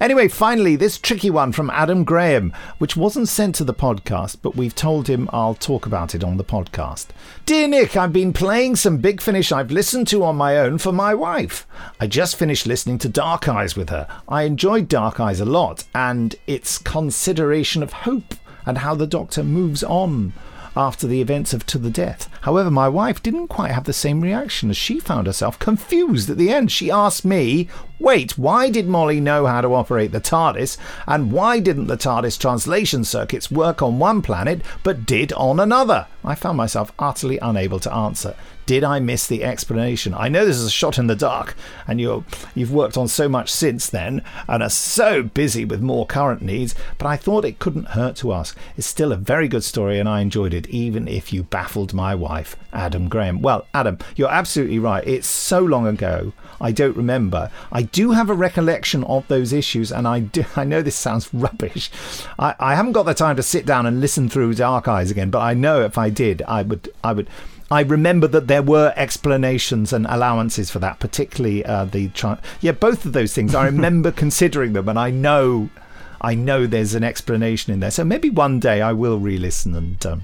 [0.00, 4.56] Anyway, finally, this tricky one from Adam Graham, which wasn't sent to the podcast, but
[4.56, 7.06] we've told him I'll talk about it on the podcast.
[7.46, 10.92] Dear Nick, I've been playing some Big Finish I've listened to on my own for
[10.92, 11.66] my wife.
[11.98, 14.06] I just finished listening to Dark Eyes with her.
[14.28, 18.34] I enjoyed Dark Eyes a lot, and its consideration of hope
[18.66, 20.32] and how the Doctor moves on.
[20.76, 22.28] after the events of To the Death.
[22.40, 26.36] However, my wife didn't quite have the same reaction as she found herself confused at
[26.36, 26.72] the end.
[26.72, 27.68] She asked me,
[28.00, 30.76] Wait, why did Molly know how to operate the TARDIS?
[31.06, 36.08] And why didn't the TARDIS translation circuits work on one planet but did on another?
[36.24, 38.34] I found myself utterly unable to answer.
[38.66, 40.14] Did I miss the explanation?
[40.14, 41.54] I know this is a shot in the dark,
[41.86, 42.24] and you're,
[42.54, 46.74] you've worked on so much since then and are so busy with more current needs,
[46.98, 48.56] but I thought it couldn't hurt to ask.
[48.76, 52.14] It's still a very good story, and I enjoyed it, even if you baffled my
[52.14, 53.42] wife, Adam Graham.
[53.42, 55.06] Well, Adam, you're absolutely right.
[55.06, 56.32] It's so long ago.
[56.60, 57.50] I don't remember.
[57.70, 60.44] I do have a recollection of those issues, and I do.
[60.56, 61.90] I know this sounds rubbish.
[62.38, 65.30] I, I haven't got the time to sit down and listen through Dark Eyes again,
[65.30, 66.88] but I know if I did, I would.
[67.02, 67.28] I would.
[67.74, 72.70] I remember that there were explanations and allowances for that, particularly uh, the tri- yeah,
[72.70, 73.52] both of those things.
[73.52, 75.70] I remember considering them, and I know,
[76.20, 77.90] I know there's an explanation in there.
[77.90, 80.06] So maybe one day I will re-listen and.
[80.06, 80.22] Um,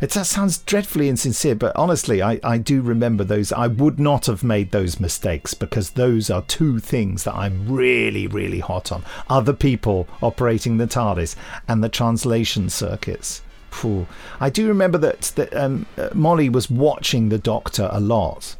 [0.00, 3.52] it that sounds dreadfully insincere, but honestly, I, I do remember those.
[3.52, 8.26] I would not have made those mistakes because those are two things that I'm really,
[8.26, 9.04] really hot on.
[9.28, 11.36] Other people operating the TARDIS
[11.68, 13.42] and the translation circuits.
[13.70, 14.06] Phew.
[14.40, 18.56] I do remember that, that um, uh, Molly was watching the Doctor a lot.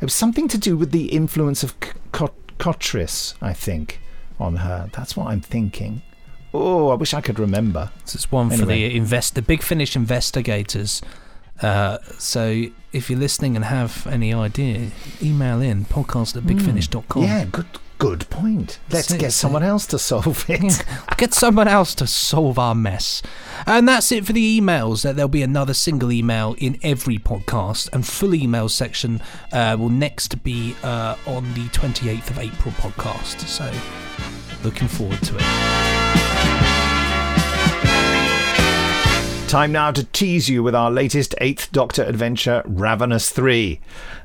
[0.00, 1.78] It was something to do with the influence of
[2.10, 4.00] Cot- Kotris, I think,
[4.40, 4.90] on her.
[4.92, 6.02] That's what I'm thinking.
[6.54, 7.90] Oh, I wish I could remember.
[8.04, 11.00] This is one for the invest the Big Finish investigators.
[11.62, 14.90] Uh, so if you're listening and have any idea,
[15.22, 17.22] email in podcast at bigfinish.com.
[17.22, 17.66] Yeah, good
[18.02, 18.80] good point.
[18.90, 20.84] Let's get someone else to solve it.
[21.18, 23.22] Get someone else to solve our mess.
[23.64, 25.02] And that's it for the emails.
[25.04, 29.88] That There'll be another single email in every podcast, and full email section uh, will
[29.88, 33.46] next be uh, on the 28th of April podcast.
[33.46, 33.70] So,
[34.64, 36.31] looking forward to it.
[39.52, 43.80] Time now to tease you with our latest Eighth Doctor adventure, Ravenous 3,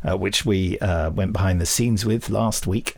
[0.08, 2.96] uh, which we uh, went behind the scenes with last week.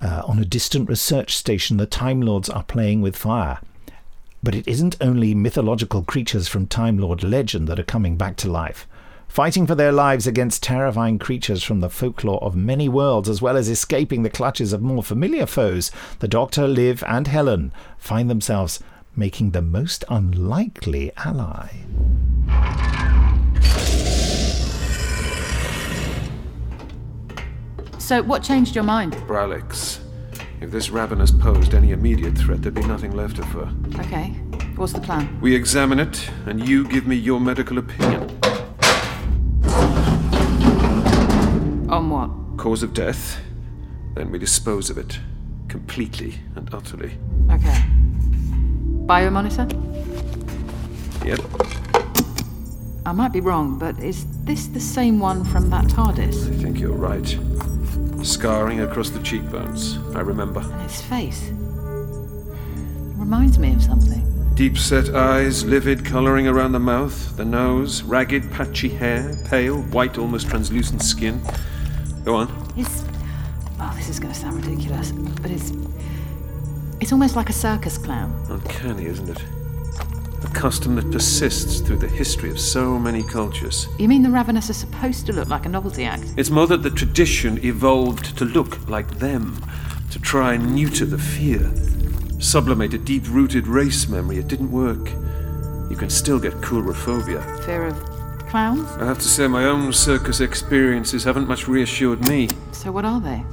[0.00, 3.58] Uh, on a distant research station, the Time Lords are playing with fire.
[4.42, 8.50] But it isn't only mythological creatures from Time Lord legend that are coming back to
[8.50, 8.88] life.
[9.28, 13.58] Fighting for their lives against terrifying creatures from the folklore of many worlds, as well
[13.58, 18.80] as escaping the clutches of more familiar foes, the Doctor, Liv, and Helen find themselves
[19.16, 21.68] making the most unlikely ally.
[27.98, 29.14] So, what changed your mind?
[29.26, 29.98] Bralix.
[30.60, 33.74] If this Ravenous posed any immediate threat, there'd be nothing left of her.
[33.98, 34.28] Okay,
[34.76, 35.40] what's the plan?
[35.40, 38.22] We examine it, and you give me your medical opinion.
[41.90, 42.30] On what?
[42.56, 43.40] Cause of death,
[44.14, 45.18] then we dispose of it.
[45.68, 47.18] Completely and utterly.
[47.50, 47.84] Okay.
[49.06, 49.70] Biomonitor?
[51.24, 51.38] Yep.
[53.06, 56.52] I might be wrong, but is this the same one from that TARDIS?
[56.52, 57.38] I think you're right.
[58.26, 59.98] Scarring across the cheekbones.
[60.16, 60.58] I remember.
[60.58, 61.50] And his face?
[61.50, 61.54] It
[63.16, 64.24] Reminds me of something.
[64.56, 70.18] Deep set eyes, livid colouring around the mouth, the nose, ragged, patchy hair, pale, white,
[70.18, 71.40] almost translucent skin.
[72.24, 72.72] Go on.
[72.76, 73.04] It's.
[73.78, 75.70] Oh, this is going to sound ridiculous, but it's.
[77.00, 78.32] It's almost like a circus clown.
[78.48, 79.44] Uncanny, isn't it?
[80.42, 83.88] A custom that persists through the history of so many cultures.
[83.98, 86.24] You mean the Ravenous are supposed to look like a novelty act?
[86.36, 89.62] It's more that the tradition evolved to look like them,
[90.10, 91.70] to try and neuter the fear.
[92.40, 94.38] Sublimate a deep rooted race memory.
[94.38, 95.10] It didn't work.
[95.90, 97.64] You can still get coulrophobia.
[97.64, 98.88] Fear of clowns?
[99.00, 102.48] I have to say, my own circus experiences haven't much reassured me.
[102.72, 103.44] So, what are they?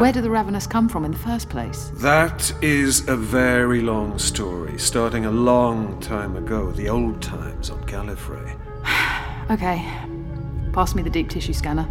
[0.00, 1.90] Where did the Ravenous come from in the first place?
[1.94, 7.82] That is a very long story, starting a long time ago, the old times on
[7.84, 8.56] Gallifrey.
[9.50, 9.82] Okay.
[10.74, 11.90] Pass me the deep tissue scanner.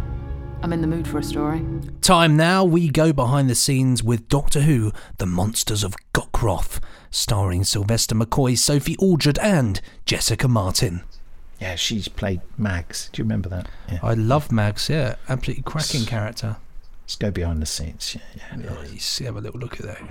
[0.62, 1.60] I'm in the mood for a story.
[2.02, 6.78] Time now, we go behind the scenes with Doctor Who, The Monsters of Gokroth,
[7.10, 11.02] starring Sylvester McCoy, Sophie Aldred, and Jessica Martin.
[11.60, 13.10] Yeah, she's played Mags.
[13.12, 13.68] Do you remember that?
[13.90, 13.98] Yeah.
[14.04, 16.58] I love Mags, yeah, absolutely cracking character.
[17.08, 18.14] Let's go behind the scenes.
[18.14, 18.56] Yeah, yeah.
[18.82, 20.02] Nice, have a little look at that.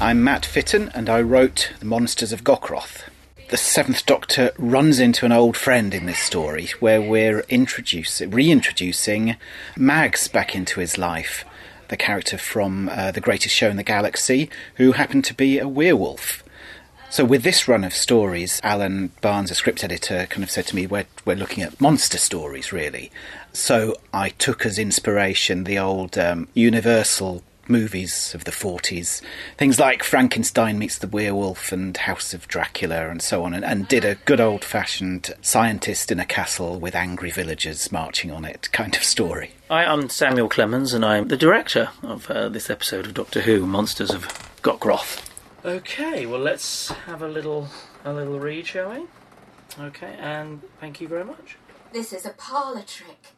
[0.00, 3.02] I'm Matt Fitton, and I wrote The Monsters of Gokroth.
[3.48, 9.34] The Seventh Doctor runs into an old friend in this story, where we're introducing, reintroducing
[9.76, 11.44] Mags back into his life,
[11.88, 15.66] the character from uh, The Greatest Show in the Galaxy, who happened to be a
[15.66, 16.44] werewolf.
[17.10, 20.76] So with this run of stories, Alan Barnes, a script editor, kind of said to
[20.76, 23.10] me, "We're we're looking at monster stories, really."
[23.52, 29.22] So I took as inspiration the old um, Universal movies of the 40s.
[29.56, 33.88] Things like Frankenstein meets the werewolf and House of Dracula and so on, and, and
[33.88, 38.68] did a good old fashioned scientist in a castle with angry villagers marching on it
[38.70, 39.50] kind of story.
[39.68, 43.66] Hi, I'm Samuel Clemens, and I'm the director of uh, this episode of Doctor Who:
[43.66, 44.28] Monsters of
[44.62, 45.29] Gokroth.
[45.64, 47.68] Okay, well let's have a little
[48.04, 49.06] a little read, shall we?
[49.78, 51.56] Okay, and thank you very much.
[51.92, 53.34] This is a parlour trick.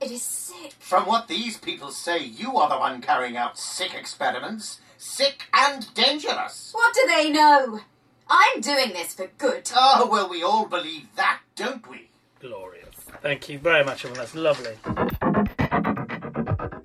[0.00, 0.72] It is sick.
[0.78, 4.80] From what these people say, you are the one carrying out sick experiments.
[4.98, 6.70] Sick and dangerous.
[6.72, 7.80] What do they know?
[8.28, 9.70] I'm doing this for good.
[9.74, 12.08] Oh, well, we all believe that, don't we?
[12.40, 12.94] Glorious.
[13.20, 14.18] Thank you very much, everyone.
[14.18, 14.76] That's lovely.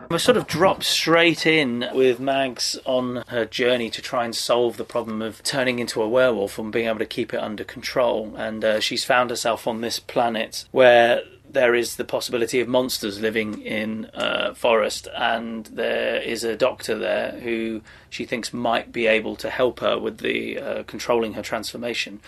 [0.09, 4.77] We sort of dropped straight in with Mags on her journey to try and solve
[4.77, 8.33] the problem of turning into a werewolf and being able to keep it under control.
[8.35, 13.19] And uh, she's found herself on this planet where there is the possibility of monsters
[13.19, 19.07] living in a forest, and there is a doctor there who she thinks might be
[19.07, 22.19] able to help her with the uh, controlling her transformation.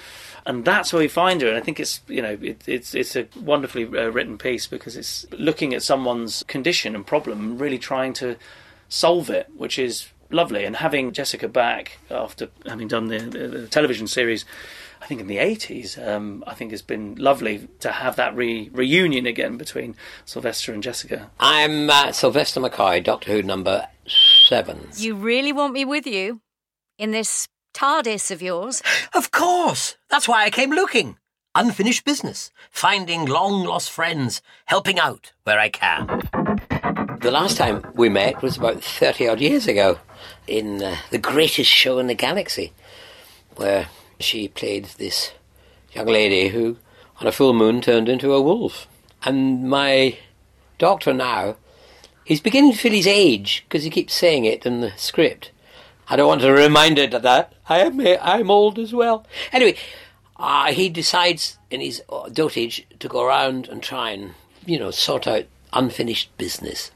[0.45, 1.49] And that's where we find her.
[1.49, 4.97] And I think it's you know it, it's it's a wonderfully uh, written piece because
[4.97, 8.37] it's looking at someone's condition and problem and really trying to
[8.89, 10.65] solve it, which is lovely.
[10.65, 14.45] And having Jessica back after having done the, the, the television series
[15.01, 18.69] I think in the 80s, um, I think it's been lovely to have that re-
[18.71, 21.31] reunion again between Sylvester and Jessica.
[21.39, 24.89] I'm uh, Sylvester McCoy, Doctor Who number seven.
[24.95, 26.41] You really want me with you
[26.99, 28.83] in this TARDIS of yours?
[29.15, 29.97] Of course!
[30.09, 31.17] That's why I came looking.
[31.55, 36.05] Unfinished business, finding long lost friends, helping out where I can.
[37.21, 39.97] The last time we met was about 30 odd years ago
[40.47, 42.71] in uh, the greatest show in the galaxy,
[43.55, 43.87] where
[44.21, 45.31] she played this
[45.93, 46.77] young lady who,
[47.19, 48.87] on a full moon, turned into a wolf.
[49.23, 50.17] And my
[50.77, 51.57] doctor now,
[52.23, 55.51] he's beginning to feel his age because he keeps saying it in the script.
[56.07, 57.53] I don't want to remind her of that.
[57.69, 59.25] I am, I'm old as well.
[59.53, 59.75] Anyway,
[60.37, 62.01] uh, he decides in his
[62.33, 64.33] dotage to go around and try and,
[64.65, 66.91] you know, sort out unfinished business.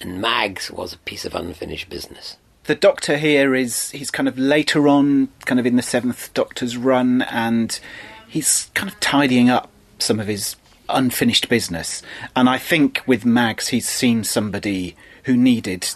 [0.00, 2.36] And Mags was a piece of unfinished business
[2.68, 6.76] the Doctor here is he's kind of later on, kind of in the Seventh Doctor's
[6.76, 7.80] run, and
[8.28, 10.54] he's kind of tidying up some of his
[10.90, 12.02] unfinished business.
[12.36, 15.88] And I think with Mags, he's seen somebody who needed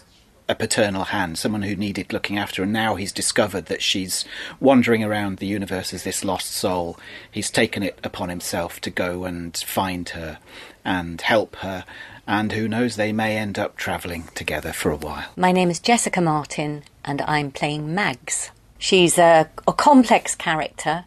[0.48, 4.24] a paternal hand, someone who needed looking after, and now he's discovered that she's
[4.58, 6.98] wandering around the universe as this lost soul.
[7.30, 10.38] He's taken it upon himself to go and find her
[10.86, 11.84] and help her
[12.26, 15.26] and who knows, they may end up travelling together for a while.
[15.36, 18.50] My name is Jessica Martin, and I'm playing Mags.
[18.78, 21.04] She's a, a complex character,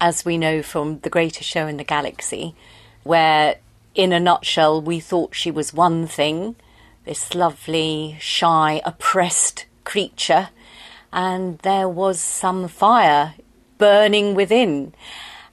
[0.00, 2.54] as we know from The Greatest Show in the Galaxy,
[3.04, 3.56] where,
[3.94, 6.56] in a nutshell, we thought she was one thing
[7.06, 10.50] this lovely, shy, oppressed creature,
[11.12, 13.34] and there was some fire
[13.78, 14.92] burning within.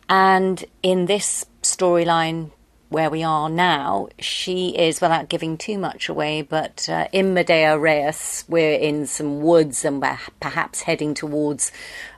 [0.10, 2.52] And in this storyline,
[2.93, 7.79] where we are now, she is, without giving too much away, but uh, in medias
[7.79, 11.71] res, we're in some woods and we're perhaps heading towards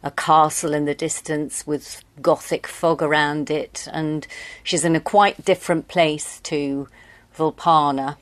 [0.04, 3.88] a castle in the distance with gothic fog around it.
[3.92, 4.28] And
[4.64, 6.90] she's in a quite different place to
[7.36, 8.18] Vulpana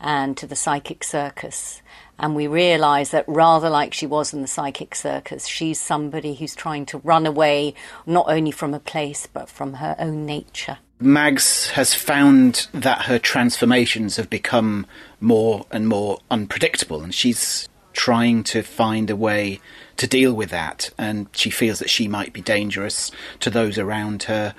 [0.00, 1.82] and to the psychic circus.
[2.16, 6.54] And we realise that rather like she was in the psychic circus, she's somebody who's
[6.54, 7.74] trying to run away
[8.06, 10.78] not only from a place but from her own nature.
[11.02, 14.86] Mags has found that her transformations have become
[15.20, 19.60] more and more unpredictable, and she's trying to find a way
[19.96, 20.90] to deal with that.
[20.98, 23.10] And she feels that she might be dangerous
[23.40, 24.54] to those around her,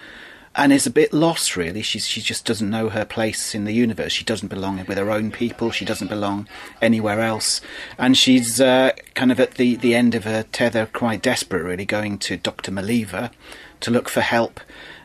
[0.55, 1.57] and is a bit lost.
[1.57, 4.11] Really, she's she just doesn't know her place in the universe.
[4.11, 5.71] She doesn't belong with her own people.
[5.71, 6.47] She doesn't belong
[6.81, 7.59] anywhere else,
[7.97, 11.85] and she's uh, kind of at the the end of her tether, quite desperate, really,
[11.85, 13.31] going to Doctor Maliva
[13.79, 14.59] to look for help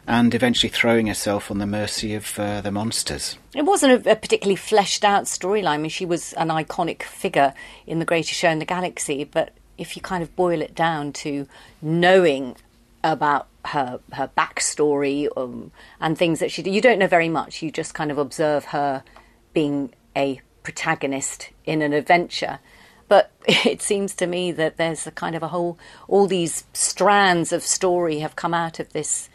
[0.09, 3.39] and eventually throwing herself on the mercy of uh, the monsters.
[3.55, 5.67] It wasn't a, a particularly fleshed out storyline.
[5.67, 7.53] I mean, she was an iconic figure
[7.87, 11.13] in the greatest show in the galaxy, but if you kind of boil it down
[11.13, 11.47] to
[11.83, 12.57] knowing
[13.05, 17.63] about her her backstory um, and things that she did, you don't know very much.
[17.63, 19.05] You just kind of observe her
[19.53, 22.61] being a protagonist in an adventure.
[23.09, 25.79] But it seems to me that there's a kind of a whole,
[26.09, 29.29] all these strands of story have come out of this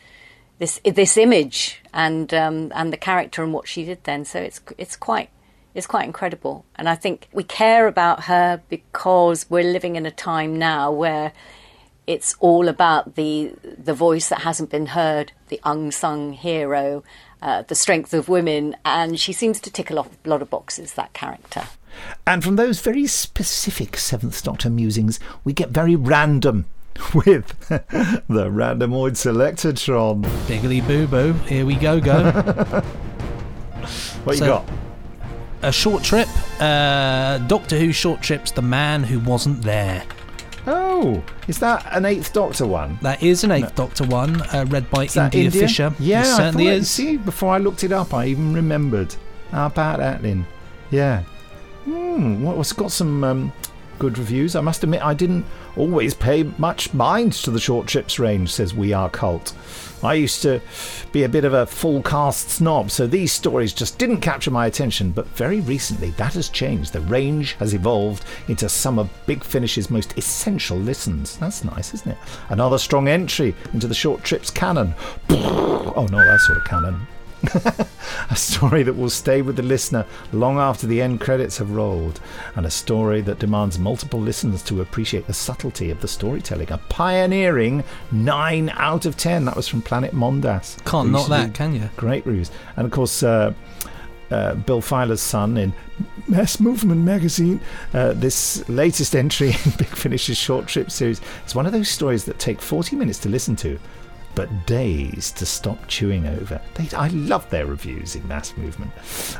[0.64, 4.24] this this image and um, and the character and what she did then.
[4.24, 5.30] So it's it's quite
[5.76, 6.66] it's quite incredible.
[6.76, 11.34] And I think we care about her because we're living in a time now where
[12.08, 17.04] it's all about the the voice that hasn't been heard, the unsung hero,
[17.42, 20.94] uh, the strength of women, and she seems to tick a lot, lot of boxes.
[20.94, 21.64] That character.
[22.26, 26.66] And from those very specific Seventh Doctor musings, we get very random
[27.16, 30.24] with the randomoid selectatron.
[30.48, 31.34] Biggly boo boo.
[31.48, 32.22] Here we go, go.
[34.24, 34.70] What So- you got?
[35.64, 36.28] A short trip.
[36.60, 40.04] Uh, Doctor Who short trips the man who wasn't there.
[40.68, 42.98] Oh, is that an Eighth Doctor one?
[43.02, 45.52] That is an Eighth Doctor one, uh, read by India, India?
[45.52, 45.94] Fisher.
[46.00, 46.90] Yeah, it certainly is.
[46.90, 49.14] See, before I looked it up, I even remembered.
[49.52, 50.46] How about that, Lynn?
[50.92, 51.24] Yeah.
[51.86, 53.54] Hmm, well, it's got some um,
[54.04, 54.54] good reviews.
[54.54, 55.46] I must admit, I didn't
[55.78, 59.54] always pay much mind to the short trips range, says We Are Cult.
[60.04, 60.60] I used to
[61.14, 64.66] be a bit of a full cast snob, so these stories just didn't capture my
[64.66, 65.12] attention.
[65.12, 66.92] But very recently, that has changed.
[66.92, 71.38] The range has evolved into some of Big Finish's most essential listens.
[71.38, 72.18] That's nice, isn't it?
[72.50, 74.96] Another strong entry into the short trips canon.
[75.96, 77.06] Oh, no, that's sort of canon.
[78.30, 82.20] a story that will stay with the listener long after the end credits have rolled,
[82.56, 86.72] and a story that demands multiple listens to appreciate the subtlety of the storytelling.
[86.72, 89.46] A pioneering 9 out of 10.
[89.46, 90.84] That was from Planet Mondas.
[90.86, 91.90] Can't knock that, can you?
[91.98, 92.52] Great reviews.
[92.78, 93.54] And of course, uh,
[94.32, 95.74] uh, Bill Filer's son in
[96.28, 97.62] Mass Movement magazine.
[97.94, 102.26] Uh, this latest entry in Big Finish's short trip series is one of those stories
[102.26, 103.78] that take 40 minutes to listen to,
[104.36, 106.60] but days to stop chewing over.
[106.76, 108.92] They, I love their reviews in Mass Movement.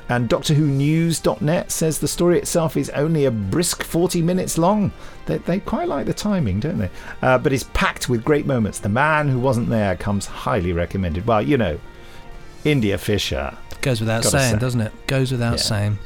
[0.10, 4.92] And Doctor Who News.net says the story itself is only a brisk 40 minutes long.
[5.26, 6.90] They, they quite like the timing, don't they?
[7.22, 8.80] Uh, but it's packed with great moments.
[8.80, 11.26] The man who wasn't there comes highly recommended.
[11.26, 11.80] Well, you know,
[12.64, 13.58] India Fisher.
[13.82, 14.60] Goes without saying, say.
[14.60, 15.08] doesn't it?
[15.08, 15.64] Goes without Yeah.
[15.64, 16.00] saying.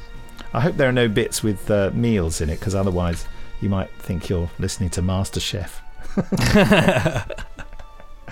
[0.53, 3.27] I hope there are no bits with uh, meals in it, because otherwise
[3.59, 5.71] you might think you're listening to MasterChef.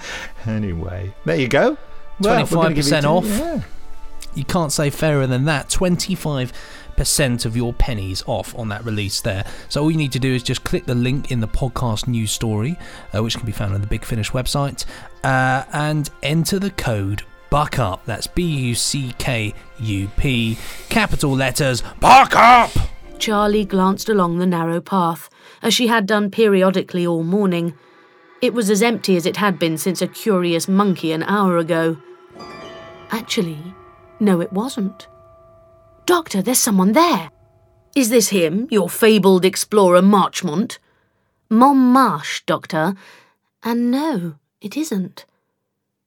[0.45, 1.77] anyway, there you go.
[2.19, 3.25] Well, we're you 25% two- off.
[3.25, 3.61] yeah.
[4.35, 5.69] You can't say fairer than that.
[5.69, 9.45] 25% of your pennies off on that release there.
[9.69, 12.31] So all you need to do is just click the link in the podcast news
[12.31, 12.77] story,
[13.15, 14.85] uh, which can be found on the Big Finish website,
[15.23, 18.05] uh, and enter the code BUCK UP.
[18.05, 20.57] That's B U C K U P,
[20.89, 22.71] capital letters, BUCK UP!
[23.17, 25.29] Charlie glanced along the narrow path,
[25.61, 27.73] as she had done periodically all morning.
[28.45, 31.97] It was as empty as it had been since a curious monkey an hour ago.
[33.09, 33.57] Actually,
[34.19, 35.07] no, it wasn't.
[36.05, 37.31] Doctor, there's someone there.
[37.95, 40.77] Is this him, your fabled explorer Marchmont?
[41.49, 42.93] Montmarche, Doctor.
[43.63, 45.25] And no, it isn't.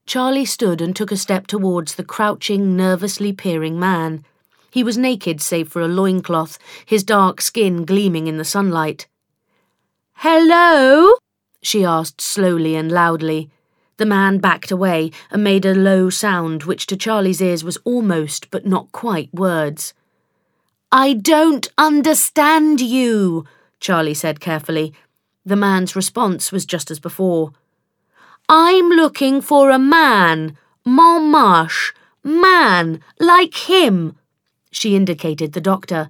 [0.05, 4.23] Charlie stood and took a step towards the crouching, nervously peering man.
[4.71, 9.07] He was naked save for a loincloth, his dark skin gleaming in the sunlight.
[10.13, 11.15] Hello?
[11.61, 13.49] She asked slowly and loudly.
[13.97, 18.49] The man backed away and made a low sound which to Charlie's ears was almost
[18.49, 19.93] but not quite words.
[20.91, 23.45] I don't understand you,
[23.79, 24.93] Charlie said carefully.
[25.45, 27.51] The man's response was just as before.
[28.47, 30.57] I'm looking for a man,
[30.87, 31.93] Montmarche,
[32.23, 34.17] man, like him.
[34.71, 36.09] She indicated the doctor.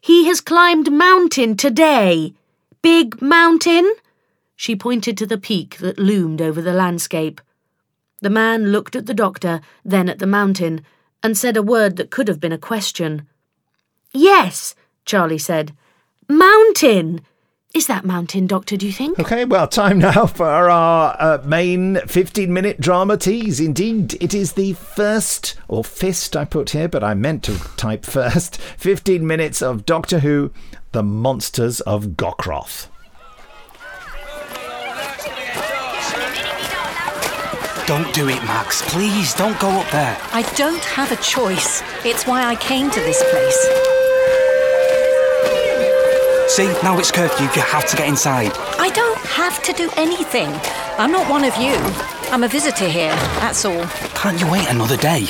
[0.00, 2.34] He has climbed mountain today.
[2.80, 3.92] Big mountain?
[4.56, 7.40] She pointed to the peak that loomed over the landscape.
[8.20, 10.84] The man looked at the doctor, then at the mountain,
[11.22, 13.26] and said a word that could have been a question.
[14.12, 14.74] Yes,
[15.04, 15.74] Charlie said.
[16.28, 17.20] Mountain!
[17.74, 19.18] Is that mountain, Doctor, do you think?
[19.18, 23.58] Okay, well, time now for our uh, main 15 minute drama tease.
[23.58, 28.04] Indeed, it is the first, or fist I put here, but I meant to type
[28.06, 30.52] first, 15 minutes of Doctor Who
[30.92, 32.86] The Monsters of Gokroth.
[37.86, 38.80] Don't do it, Mags.
[38.80, 40.16] Please, don't go up there.
[40.32, 41.82] I don't have a choice.
[42.02, 43.60] It's why I came to this place.
[46.50, 47.44] See, now it's curfew.
[47.44, 48.52] You have to get inside.
[48.78, 50.48] I don't have to do anything.
[50.96, 51.74] I'm not one of you.
[52.32, 53.84] I'm a visitor here, that's all.
[54.14, 55.26] Can't you wait another day?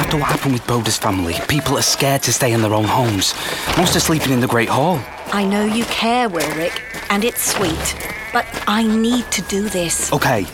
[0.00, 3.34] After what happened with Boda's family, people are scared to stay in their own homes.
[3.76, 5.00] Most are sleeping in the Great Hall.
[5.32, 6.80] I know you care, Wilrick,
[7.10, 7.96] and it's sweet.
[8.32, 10.10] But I need to do this.
[10.12, 10.46] Okay,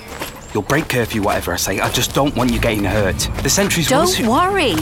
[0.55, 1.81] you'll break curfew, whatever I say.
[1.81, 3.19] I just don't want you getting hurt.
[3.43, 4.75] The sentries will Don't soon- worry.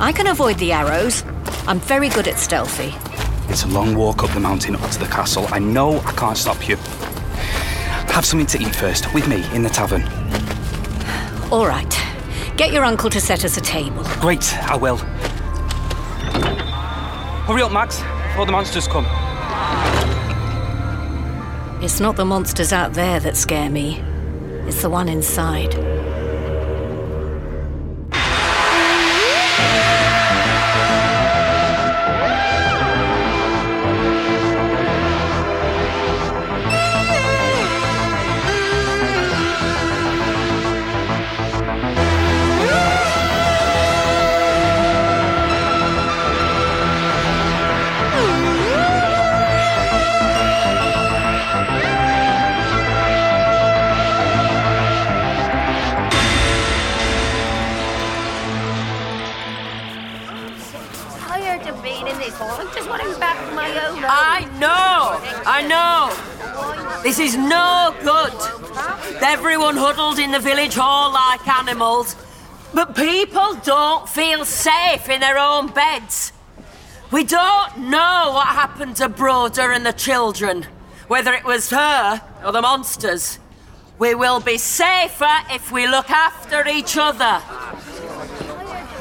[0.00, 1.22] I can avoid the arrows.
[1.66, 2.94] I'm very good at stealthy.
[3.50, 5.46] It's a long walk up the mountain up to the castle.
[5.50, 6.76] I know I can't stop you.
[8.12, 10.02] Have something to eat first, with me, in the tavern.
[11.50, 11.92] All right.
[12.56, 14.04] Get your uncle to set us a table.
[14.20, 14.98] Great, I will.
[17.46, 19.04] Hurry up, Mags, before the monsters come.
[21.82, 24.02] It's not the monsters out there that scare me.
[24.66, 25.93] It's the one inside.
[70.34, 72.16] The village hall like animals.
[72.72, 76.32] But people don't feel safe in their own beds.
[77.12, 80.66] We don't know what happened to Broder and the children,
[81.06, 83.38] whether it was her or the monsters.
[84.00, 87.40] We will be safer if we look after each other.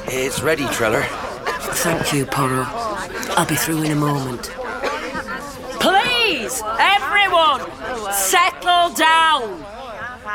[0.05, 1.01] It's ready, Triller.
[1.81, 2.65] Thank you, Porro.
[3.35, 4.51] I'll be through in a moment.
[5.79, 7.61] Please, everyone,
[8.11, 9.82] settle down.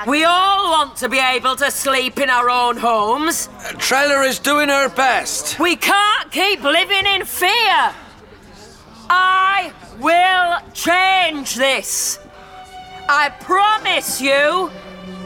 [0.06, 3.48] We all want to be able to sleep in our own homes.
[3.78, 5.58] Trailer is doing her best.
[5.58, 7.94] We can't keep living in fear.
[9.10, 12.18] I will change this.
[13.08, 14.70] I promise you,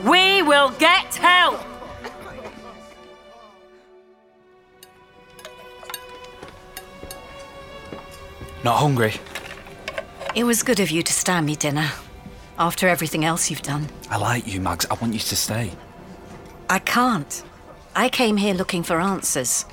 [0.04, 1.60] we will get help.
[8.62, 9.14] Not hungry.
[10.36, 11.90] It was good of you to stand me dinner.
[12.58, 13.88] After everything else you've done.
[14.10, 14.86] I like you, Mags.
[14.90, 15.72] I want you to stay.
[16.68, 17.42] I can't.
[17.94, 19.64] I came here looking for answers.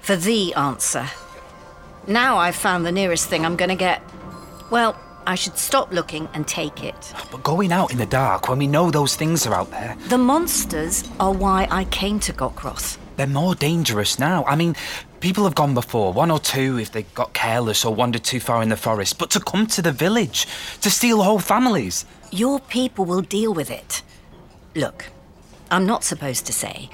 [0.00, 1.06] For the answer.
[2.06, 4.02] Now I've found the nearest thing I'm gonna get.
[4.70, 7.12] Well, I should stop looking and take it.
[7.30, 10.16] But going out in the dark when we know those things are out there, The
[10.18, 12.96] monsters are why I came to Gokroth.
[13.16, 14.44] they're more dangerous now.
[14.46, 14.74] I mean,
[15.20, 18.62] people have gone before, one or two if they got careless or wandered too far
[18.62, 19.18] in the forest.
[19.18, 20.46] But to come to the village,
[20.80, 22.06] to steal whole families.
[22.32, 24.02] Your people will deal with it.
[24.74, 25.06] Look,
[25.70, 26.88] I'm not supposed to say,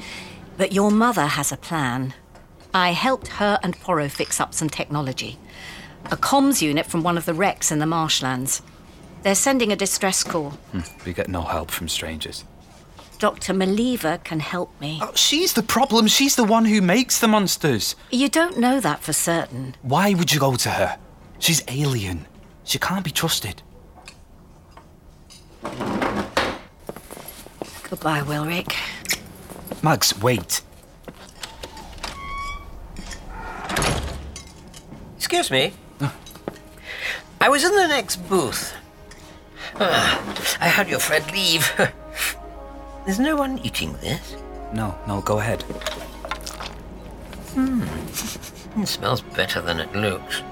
[0.56, 2.14] but your mother has a plan.
[2.72, 5.38] I helped her and Porro fix up some technology.
[6.06, 8.62] A comms unit from one of the wrecks in the marshlands.
[9.22, 10.50] They're sending a distress call.
[10.72, 12.44] Hmm, we get no help from strangers.
[13.18, 13.54] Dr.
[13.54, 15.00] Maliva can help me.
[15.02, 16.06] Oh, she's the problem.
[16.06, 17.96] She's the one who makes the monsters.
[18.10, 19.74] You don't know that for certain.
[19.82, 20.98] Why would you go to her?
[21.38, 22.26] She's alien.
[22.64, 23.62] She can't be trusted.
[27.88, 28.74] Goodbye, Wilrick.
[29.82, 30.62] Mags, wait.
[35.16, 35.72] Excuse me.
[37.40, 38.74] I was in the next booth.
[39.76, 41.70] Ah, I heard your friend leave.
[43.04, 44.36] There's no one eating this.
[44.72, 45.62] No, no, go ahead.
[47.54, 47.84] Hmm.
[48.82, 50.42] It smells better than it looks.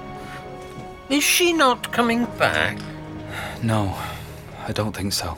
[1.11, 2.79] Is she not coming back?
[3.63, 3.95] No,
[4.67, 5.37] I don't think so.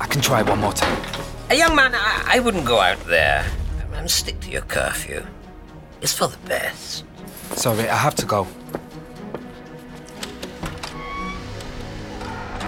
[0.00, 1.02] I can try one more time.
[1.50, 3.44] A young man, I, I wouldn't go out there.
[3.94, 5.24] And stick to your curfew.
[6.00, 7.04] It's for the best.
[7.52, 8.46] Sorry, I have to go.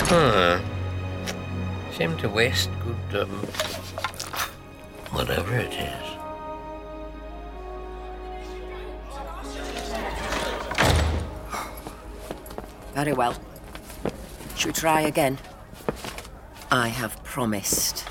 [0.09, 0.63] Hmm.
[1.93, 3.31] Seem to waste good, um,
[5.11, 6.07] whatever it is.
[12.95, 13.35] Very well.
[14.57, 15.39] Should we try again?
[16.71, 18.05] I have promised.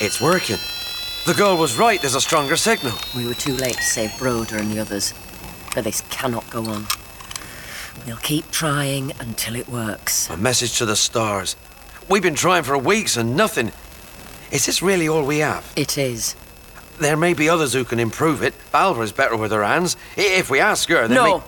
[0.00, 0.56] It's working.
[1.26, 2.92] The girl was right, there's a stronger signal.
[3.14, 5.12] We were too late to save Broder and the others,
[5.74, 6.86] but this cannot go on.
[8.06, 10.30] We'll keep trying until it works.
[10.30, 11.56] A message to the stars.
[12.08, 13.72] We've been trying for weeks and nothing.
[14.50, 15.70] Is this really all we have?
[15.76, 16.34] It is.
[16.98, 18.54] There may be others who can improve it.
[18.72, 19.96] Baldra's better with her hands.
[20.16, 21.44] If we ask her, then No!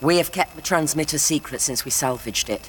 [0.00, 2.68] We have kept the transmitter secret since we salvaged it.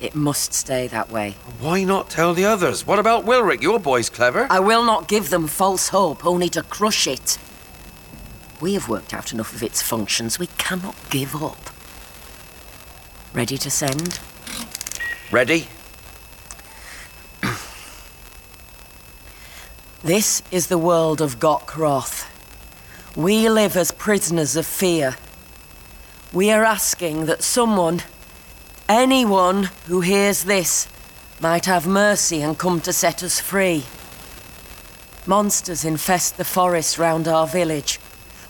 [0.00, 1.36] It must stay that way.
[1.58, 2.86] Why not tell the others?
[2.86, 3.62] What about Wilrick?
[3.62, 4.46] Your boy's clever.
[4.50, 7.38] I will not give them false hope, only to crush it.
[8.60, 10.38] We have worked out enough of its functions.
[10.38, 11.70] We cannot give up.
[13.34, 14.18] Ready to send?
[15.30, 15.68] Ready?
[20.02, 22.28] This is the world of Gokroth.
[23.16, 25.16] We live as prisoners of fear.
[26.32, 28.02] We are asking that someone,
[28.88, 30.88] anyone who hears this,
[31.40, 33.84] might have mercy and come to set us free.
[35.26, 37.98] Monsters infest the forest round our village.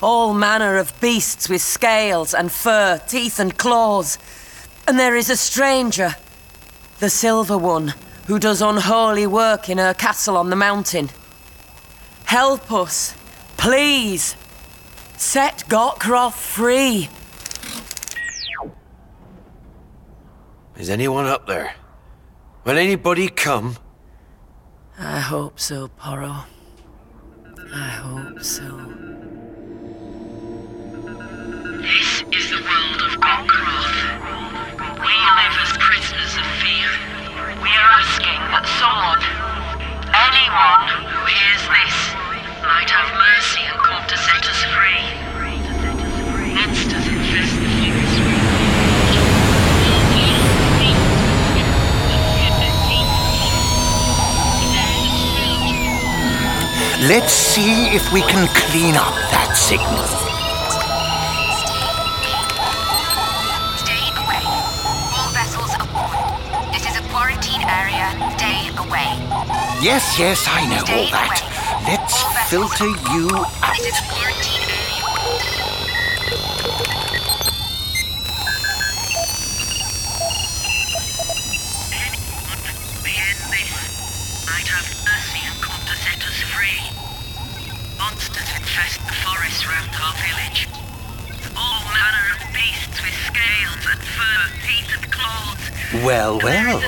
[0.03, 4.19] All manner of beasts with scales and fur, teeth and claws.
[4.87, 6.17] And there is a stranger,
[7.01, 7.95] the Silver One,
[8.27, 11.11] who does unholy work in her castle on the mountain.
[12.25, 13.15] Help us,
[13.57, 14.37] please.
[15.17, 17.09] Set Gokroth free.
[20.79, 21.75] Is anyone up there?
[22.65, 23.79] Will anybody come?
[24.99, 26.45] I hope so, Porro.
[27.73, 28.77] I hope so.
[31.81, 33.97] This is the world of Gokroth.
[35.01, 36.93] We live as prisoners of fear.
[37.65, 39.25] We are asking that someone,
[40.13, 41.97] anyone who hears this,
[42.69, 45.09] might have mercy and come to set us free.
[46.69, 47.06] It's
[57.09, 60.03] Let's see if we can clean up that signal.
[63.79, 64.43] Stay away.
[65.15, 66.75] All vessels aboard.
[66.75, 68.11] This is a quarantine area.
[68.35, 69.23] Stay away.
[69.79, 71.47] Yes, yes, I know all that.
[71.87, 73.31] Let's filter you
[73.63, 74.36] out.
[96.05, 96.81] Well, well,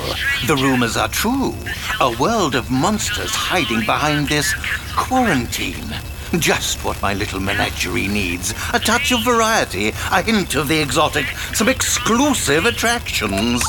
[0.47, 1.55] the rumors are true.
[2.01, 4.55] A world of monsters hiding behind this
[4.95, 5.95] quarantine.
[6.39, 8.53] Just what my little menagerie needs.
[8.75, 13.63] A touch of variety, a hint of the exotic, some exclusive attractions.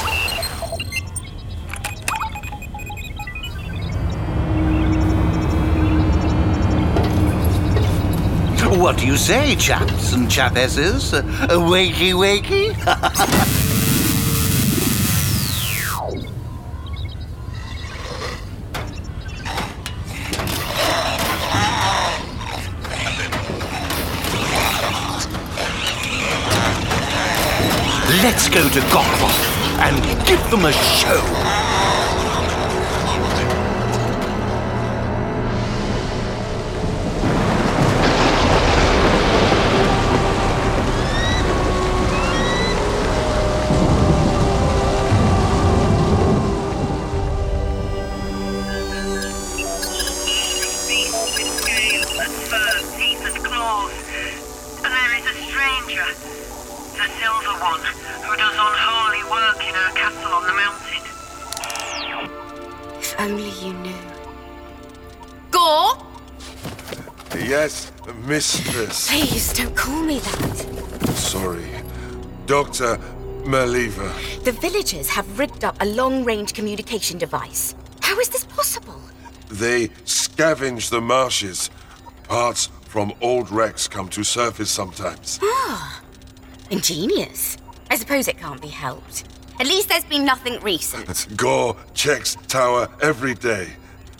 [8.77, 11.13] What do you say, chaps and chapesses?
[11.13, 13.65] Uh, wakey wakey?
[28.51, 31.21] Go to Gokroth and give them a show.
[54.81, 56.07] There is a stranger,
[56.99, 57.79] the Silver One,
[58.25, 61.03] who does unholy work in our castle on the mountain.
[62.99, 63.95] If only you knew.
[65.49, 66.05] Gore?
[67.37, 67.93] Yes,
[68.25, 69.07] mistress.
[69.09, 71.13] Please don't call me that.
[71.15, 71.69] Sorry.
[72.45, 72.97] Dr.
[73.45, 74.11] Maliva.
[74.43, 77.75] The villagers have rigged up a long range communication device.
[78.01, 78.99] How is this possible?
[79.49, 81.69] They scavenge the marshes.
[82.27, 85.39] Parts from old wrecks come to surface sometimes.
[85.41, 86.01] Ah,
[86.69, 87.57] ingenious.
[87.89, 89.25] I suppose it can't be helped.
[89.59, 91.27] At least there's been nothing recent.
[91.35, 93.67] Gore checks tower every day.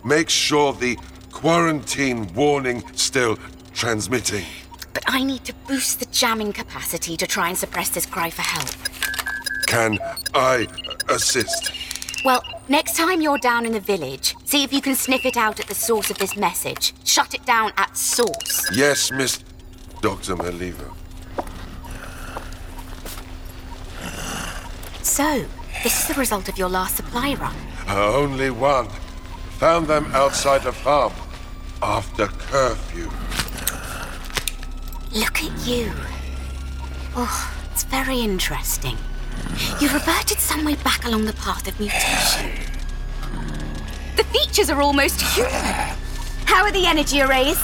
[0.04, 0.98] Make sure the
[1.32, 3.38] quarantine warning still
[3.74, 4.46] transmitting.
[4.94, 8.42] But I need to boost the jamming capacity to try and suppress this cry for
[8.42, 8.70] help.
[9.68, 10.00] Can
[10.34, 10.68] I
[11.10, 11.72] assist?
[12.26, 15.60] Well, next time you're down in the village, see if you can sniff it out
[15.60, 16.94] at the source of this message.
[17.06, 18.68] Shut it down at source.
[18.74, 19.44] Yes, Miss
[20.02, 20.36] Dr.
[20.36, 20.94] Maliva.
[25.10, 25.44] So,
[25.82, 27.56] this is the result of your last supply run.
[27.88, 28.88] Uh, only one.
[29.58, 31.12] Found them outside the farm
[31.82, 33.10] after curfew.
[35.12, 35.92] Look at you.
[37.16, 38.98] Oh, it's very interesting.
[39.82, 42.52] You reverted some way back along the path of mutation.
[44.16, 45.52] The features are almost human.
[46.46, 47.60] How are the energy arrays?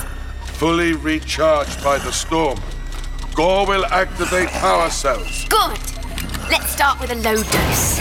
[0.45, 2.59] Fully recharged by the storm.
[3.35, 5.45] Gore will activate power cells.
[5.47, 5.94] Good.
[6.49, 7.99] Let's start with a low dose.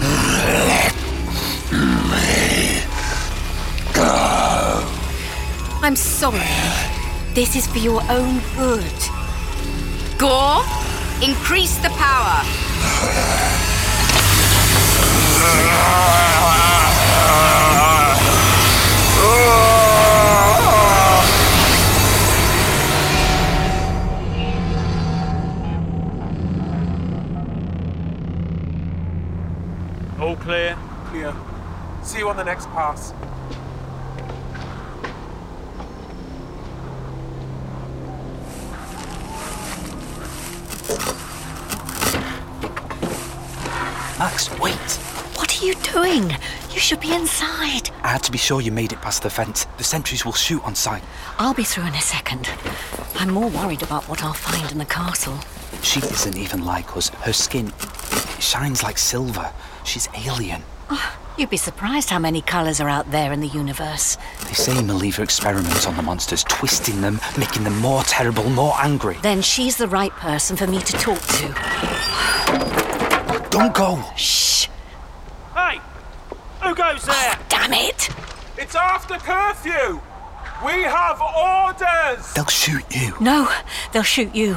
[0.00, 0.94] Let
[2.10, 2.82] me
[3.94, 4.84] go.
[5.82, 6.40] I'm sorry.
[7.34, 8.84] This is for your own good.
[10.18, 10.64] Gore,
[11.22, 12.44] increase the power.
[32.20, 33.14] You on the next pass.
[44.18, 44.74] Mags, wait.
[45.38, 46.30] What are you doing?
[46.70, 47.88] You should be inside.
[48.02, 49.66] I had to be sure you made it past the fence.
[49.78, 51.02] The sentries will shoot on sight.
[51.38, 52.50] I'll be through in a second.
[53.14, 55.38] I'm more worried about what I'll find in the castle.
[55.82, 57.08] She isn't even like us.
[57.08, 57.72] Her skin
[58.38, 59.50] shines like silver.
[59.84, 60.62] She's alien.
[60.90, 64.18] Oh, you'd be surprised how many colours are out there in the universe.
[64.46, 69.16] They say Maliva experiments on the monsters, twisting them, making them more terrible, more angry.
[69.22, 71.48] Then she's the right person for me to talk to.
[73.48, 74.04] Don't go!
[74.16, 74.68] Shh!
[75.54, 75.80] Hey!
[76.62, 77.46] Who goes ah, there?
[77.48, 78.10] Damn it!
[78.58, 79.98] It's after curfew!
[80.62, 82.34] We have orders!
[82.34, 83.14] They'll shoot you.
[83.18, 83.50] No,
[83.92, 84.56] they'll shoot you.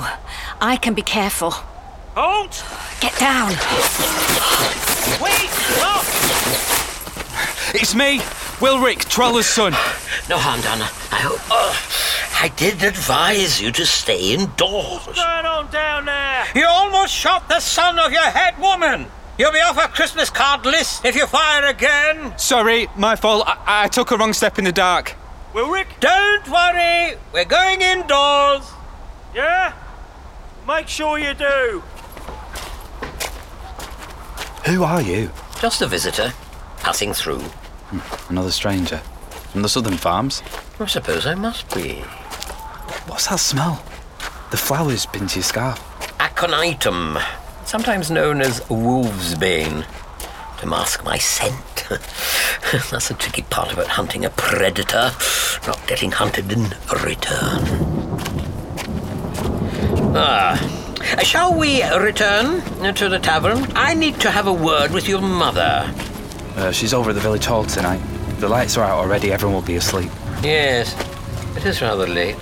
[0.59, 1.51] I can be careful.
[2.13, 2.65] Halt!
[2.99, 3.53] Get down!
[5.21, 5.49] Wait!
[5.79, 6.05] Look!
[7.75, 8.19] It's me!
[8.59, 9.73] Wilrick, Troller's son.
[10.29, 10.81] No harm done,
[11.11, 11.41] I hope.
[11.49, 11.75] Oh,
[12.41, 15.05] I did advise you to stay indoors.
[15.05, 16.45] What's going on down there?
[16.55, 19.07] You almost shot the son of your head woman.
[19.37, 22.37] You'll be off a Christmas card list if you fire again.
[22.37, 23.43] Sorry, my fault.
[23.47, 25.15] I, I took a wrong step in the dark.
[25.53, 25.87] Wilrick?
[25.99, 28.71] Don't worry, we're going indoors.
[29.35, 29.73] Yeah?
[30.67, 31.83] Make sure you do.
[34.65, 35.29] Who are you?
[35.59, 36.33] Just a visitor,
[36.79, 37.39] passing through.
[37.39, 38.97] Hmm, Another stranger.
[39.51, 40.41] From the southern farms?
[40.79, 41.95] I suppose I must be.
[43.07, 43.83] What's that smell?
[44.51, 45.79] The flowers pinned to your scarf.
[46.19, 47.21] Aconitum,
[47.65, 49.85] sometimes known as wolf's bane,
[50.59, 51.85] to mask my scent.
[52.89, 55.11] That's the tricky part about hunting a predator,
[55.67, 56.63] not getting hunted in
[57.03, 57.61] return.
[60.15, 60.57] Ah,
[61.23, 62.61] shall we return
[62.93, 63.65] to the tavern?
[63.75, 65.91] I need to have a word with your mother.
[66.55, 68.01] Uh, she's over at the village hall tonight.
[68.39, 70.11] The lights are out already, everyone will be asleep.
[70.43, 70.95] Yes,
[71.55, 72.37] it is rather late.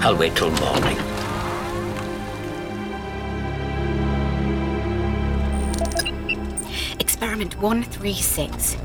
[0.00, 0.96] I'll wait till morning.
[6.98, 8.76] Experiment 136.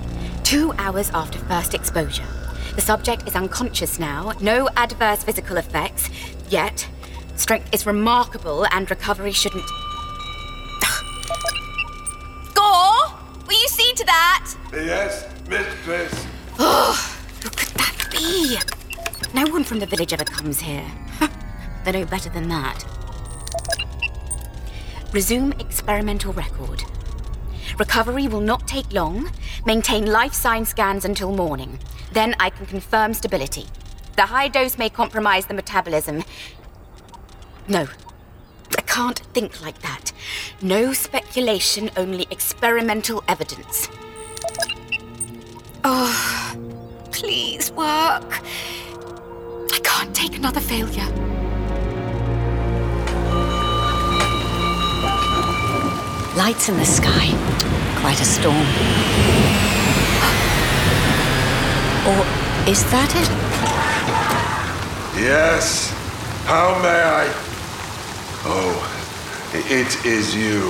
[0.43, 2.25] Two hours after first exposure.
[2.75, 6.09] The subject is unconscious now, no adverse physical effects,
[6.49, 6.87] yet
[7.35, 9.65] strength is remarkable and recovery shouldn't.
[12.53, 13.13] Gore!
[13.47, 14.55] Will you see to that?
[14.73, 16.25] Yes, mistress.
[16.59, 16.93] Oh,
[17.43, 18.57] who could that be?
[19.33, 20.85] No one from the village ever comes here.
[21.83, 22.85] they know better than that.
[25.11, 26.83] Resume experimental record.
[27.79, 29.29] Recovery will not take long.
[29.65, 31.79] Maintain life sign scans until morning.
[32.13, 33.65] Then I can confirm stability.
[34.15, 36.23] The high dose may compromise the metabolism.
[37.67, 37.87] No.
[38.77, 40.11] I can't think like that.
[40.61, 43.89] No speculation, only experimental evidence.
[45.83, 46.55] Oh,
[47.11, 48.41] please work.
[49.73, 51.07] I can't take another failure.
[56.35, 57.29] Lights in the sky.
[58.01, 58.55] Quite a storm.
[62.05, 62.25] Or
[62.69, 63.29] is that it?
[65.19, 65.91] Yes.
[66.45, 67.54] How may I?
[68.47, 68.77] Oh,
[69.53, 70.61] it is you.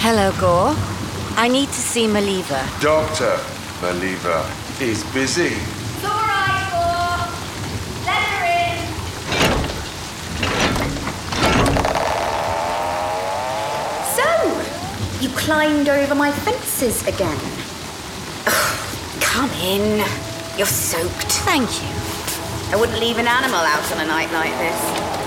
[0.00, 0.74] Hello, Gore.
[1.36, 2.64] I need to see Maliva.
[2.80, 3.36] Dr.
[3.82, 4.46] Maliva
[4.80, 5.52] is busy.
[5.52, 7.28] It's all right, Thor.
[8.08, 8.78] Let her in.
[14.16, 14.26] So,
[15.20, 17.38] you climbed over my fences again.
[19.20, 19.98] Come in.
[20.56, 21.32] You're soaked.
[21.44, 21.88] Thank you.
[22.72, 25.21] I wouldn't leave an animal out on a night like this.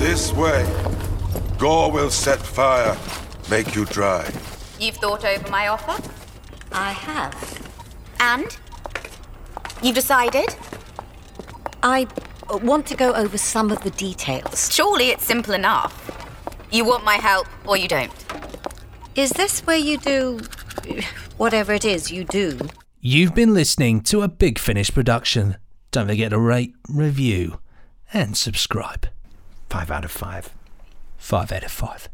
[0.00, 0.64] This way.
[1.58, 2.96] Gore will set fire,
[3.50, 4.24] make you dry.
[4.80, 6.02] You've thought over my offer?
[6.72, 7.70] I have.
[8.18, 8.56] And?
[9.82, 10.56] You've decided?
[11.82, 12.06] I
[12.48, 14.72] want to go over some of the details.
[14.72, 15.92] Surely it's simple enough.
[16.72, 18.10] You want my help or you don't.
[19.16, 20.40] Is this where you do
[21.36, 22.58] whatever it is you do?
[23.02, 25.58] You've been listening to a Big Finish production.
[25.90, 27.60] Don't forget to rate, review,
[28.14, 29.06] and subscribe.
[29.70, 30.50] Five out of five.
[31.16, 32.08] Five out of five.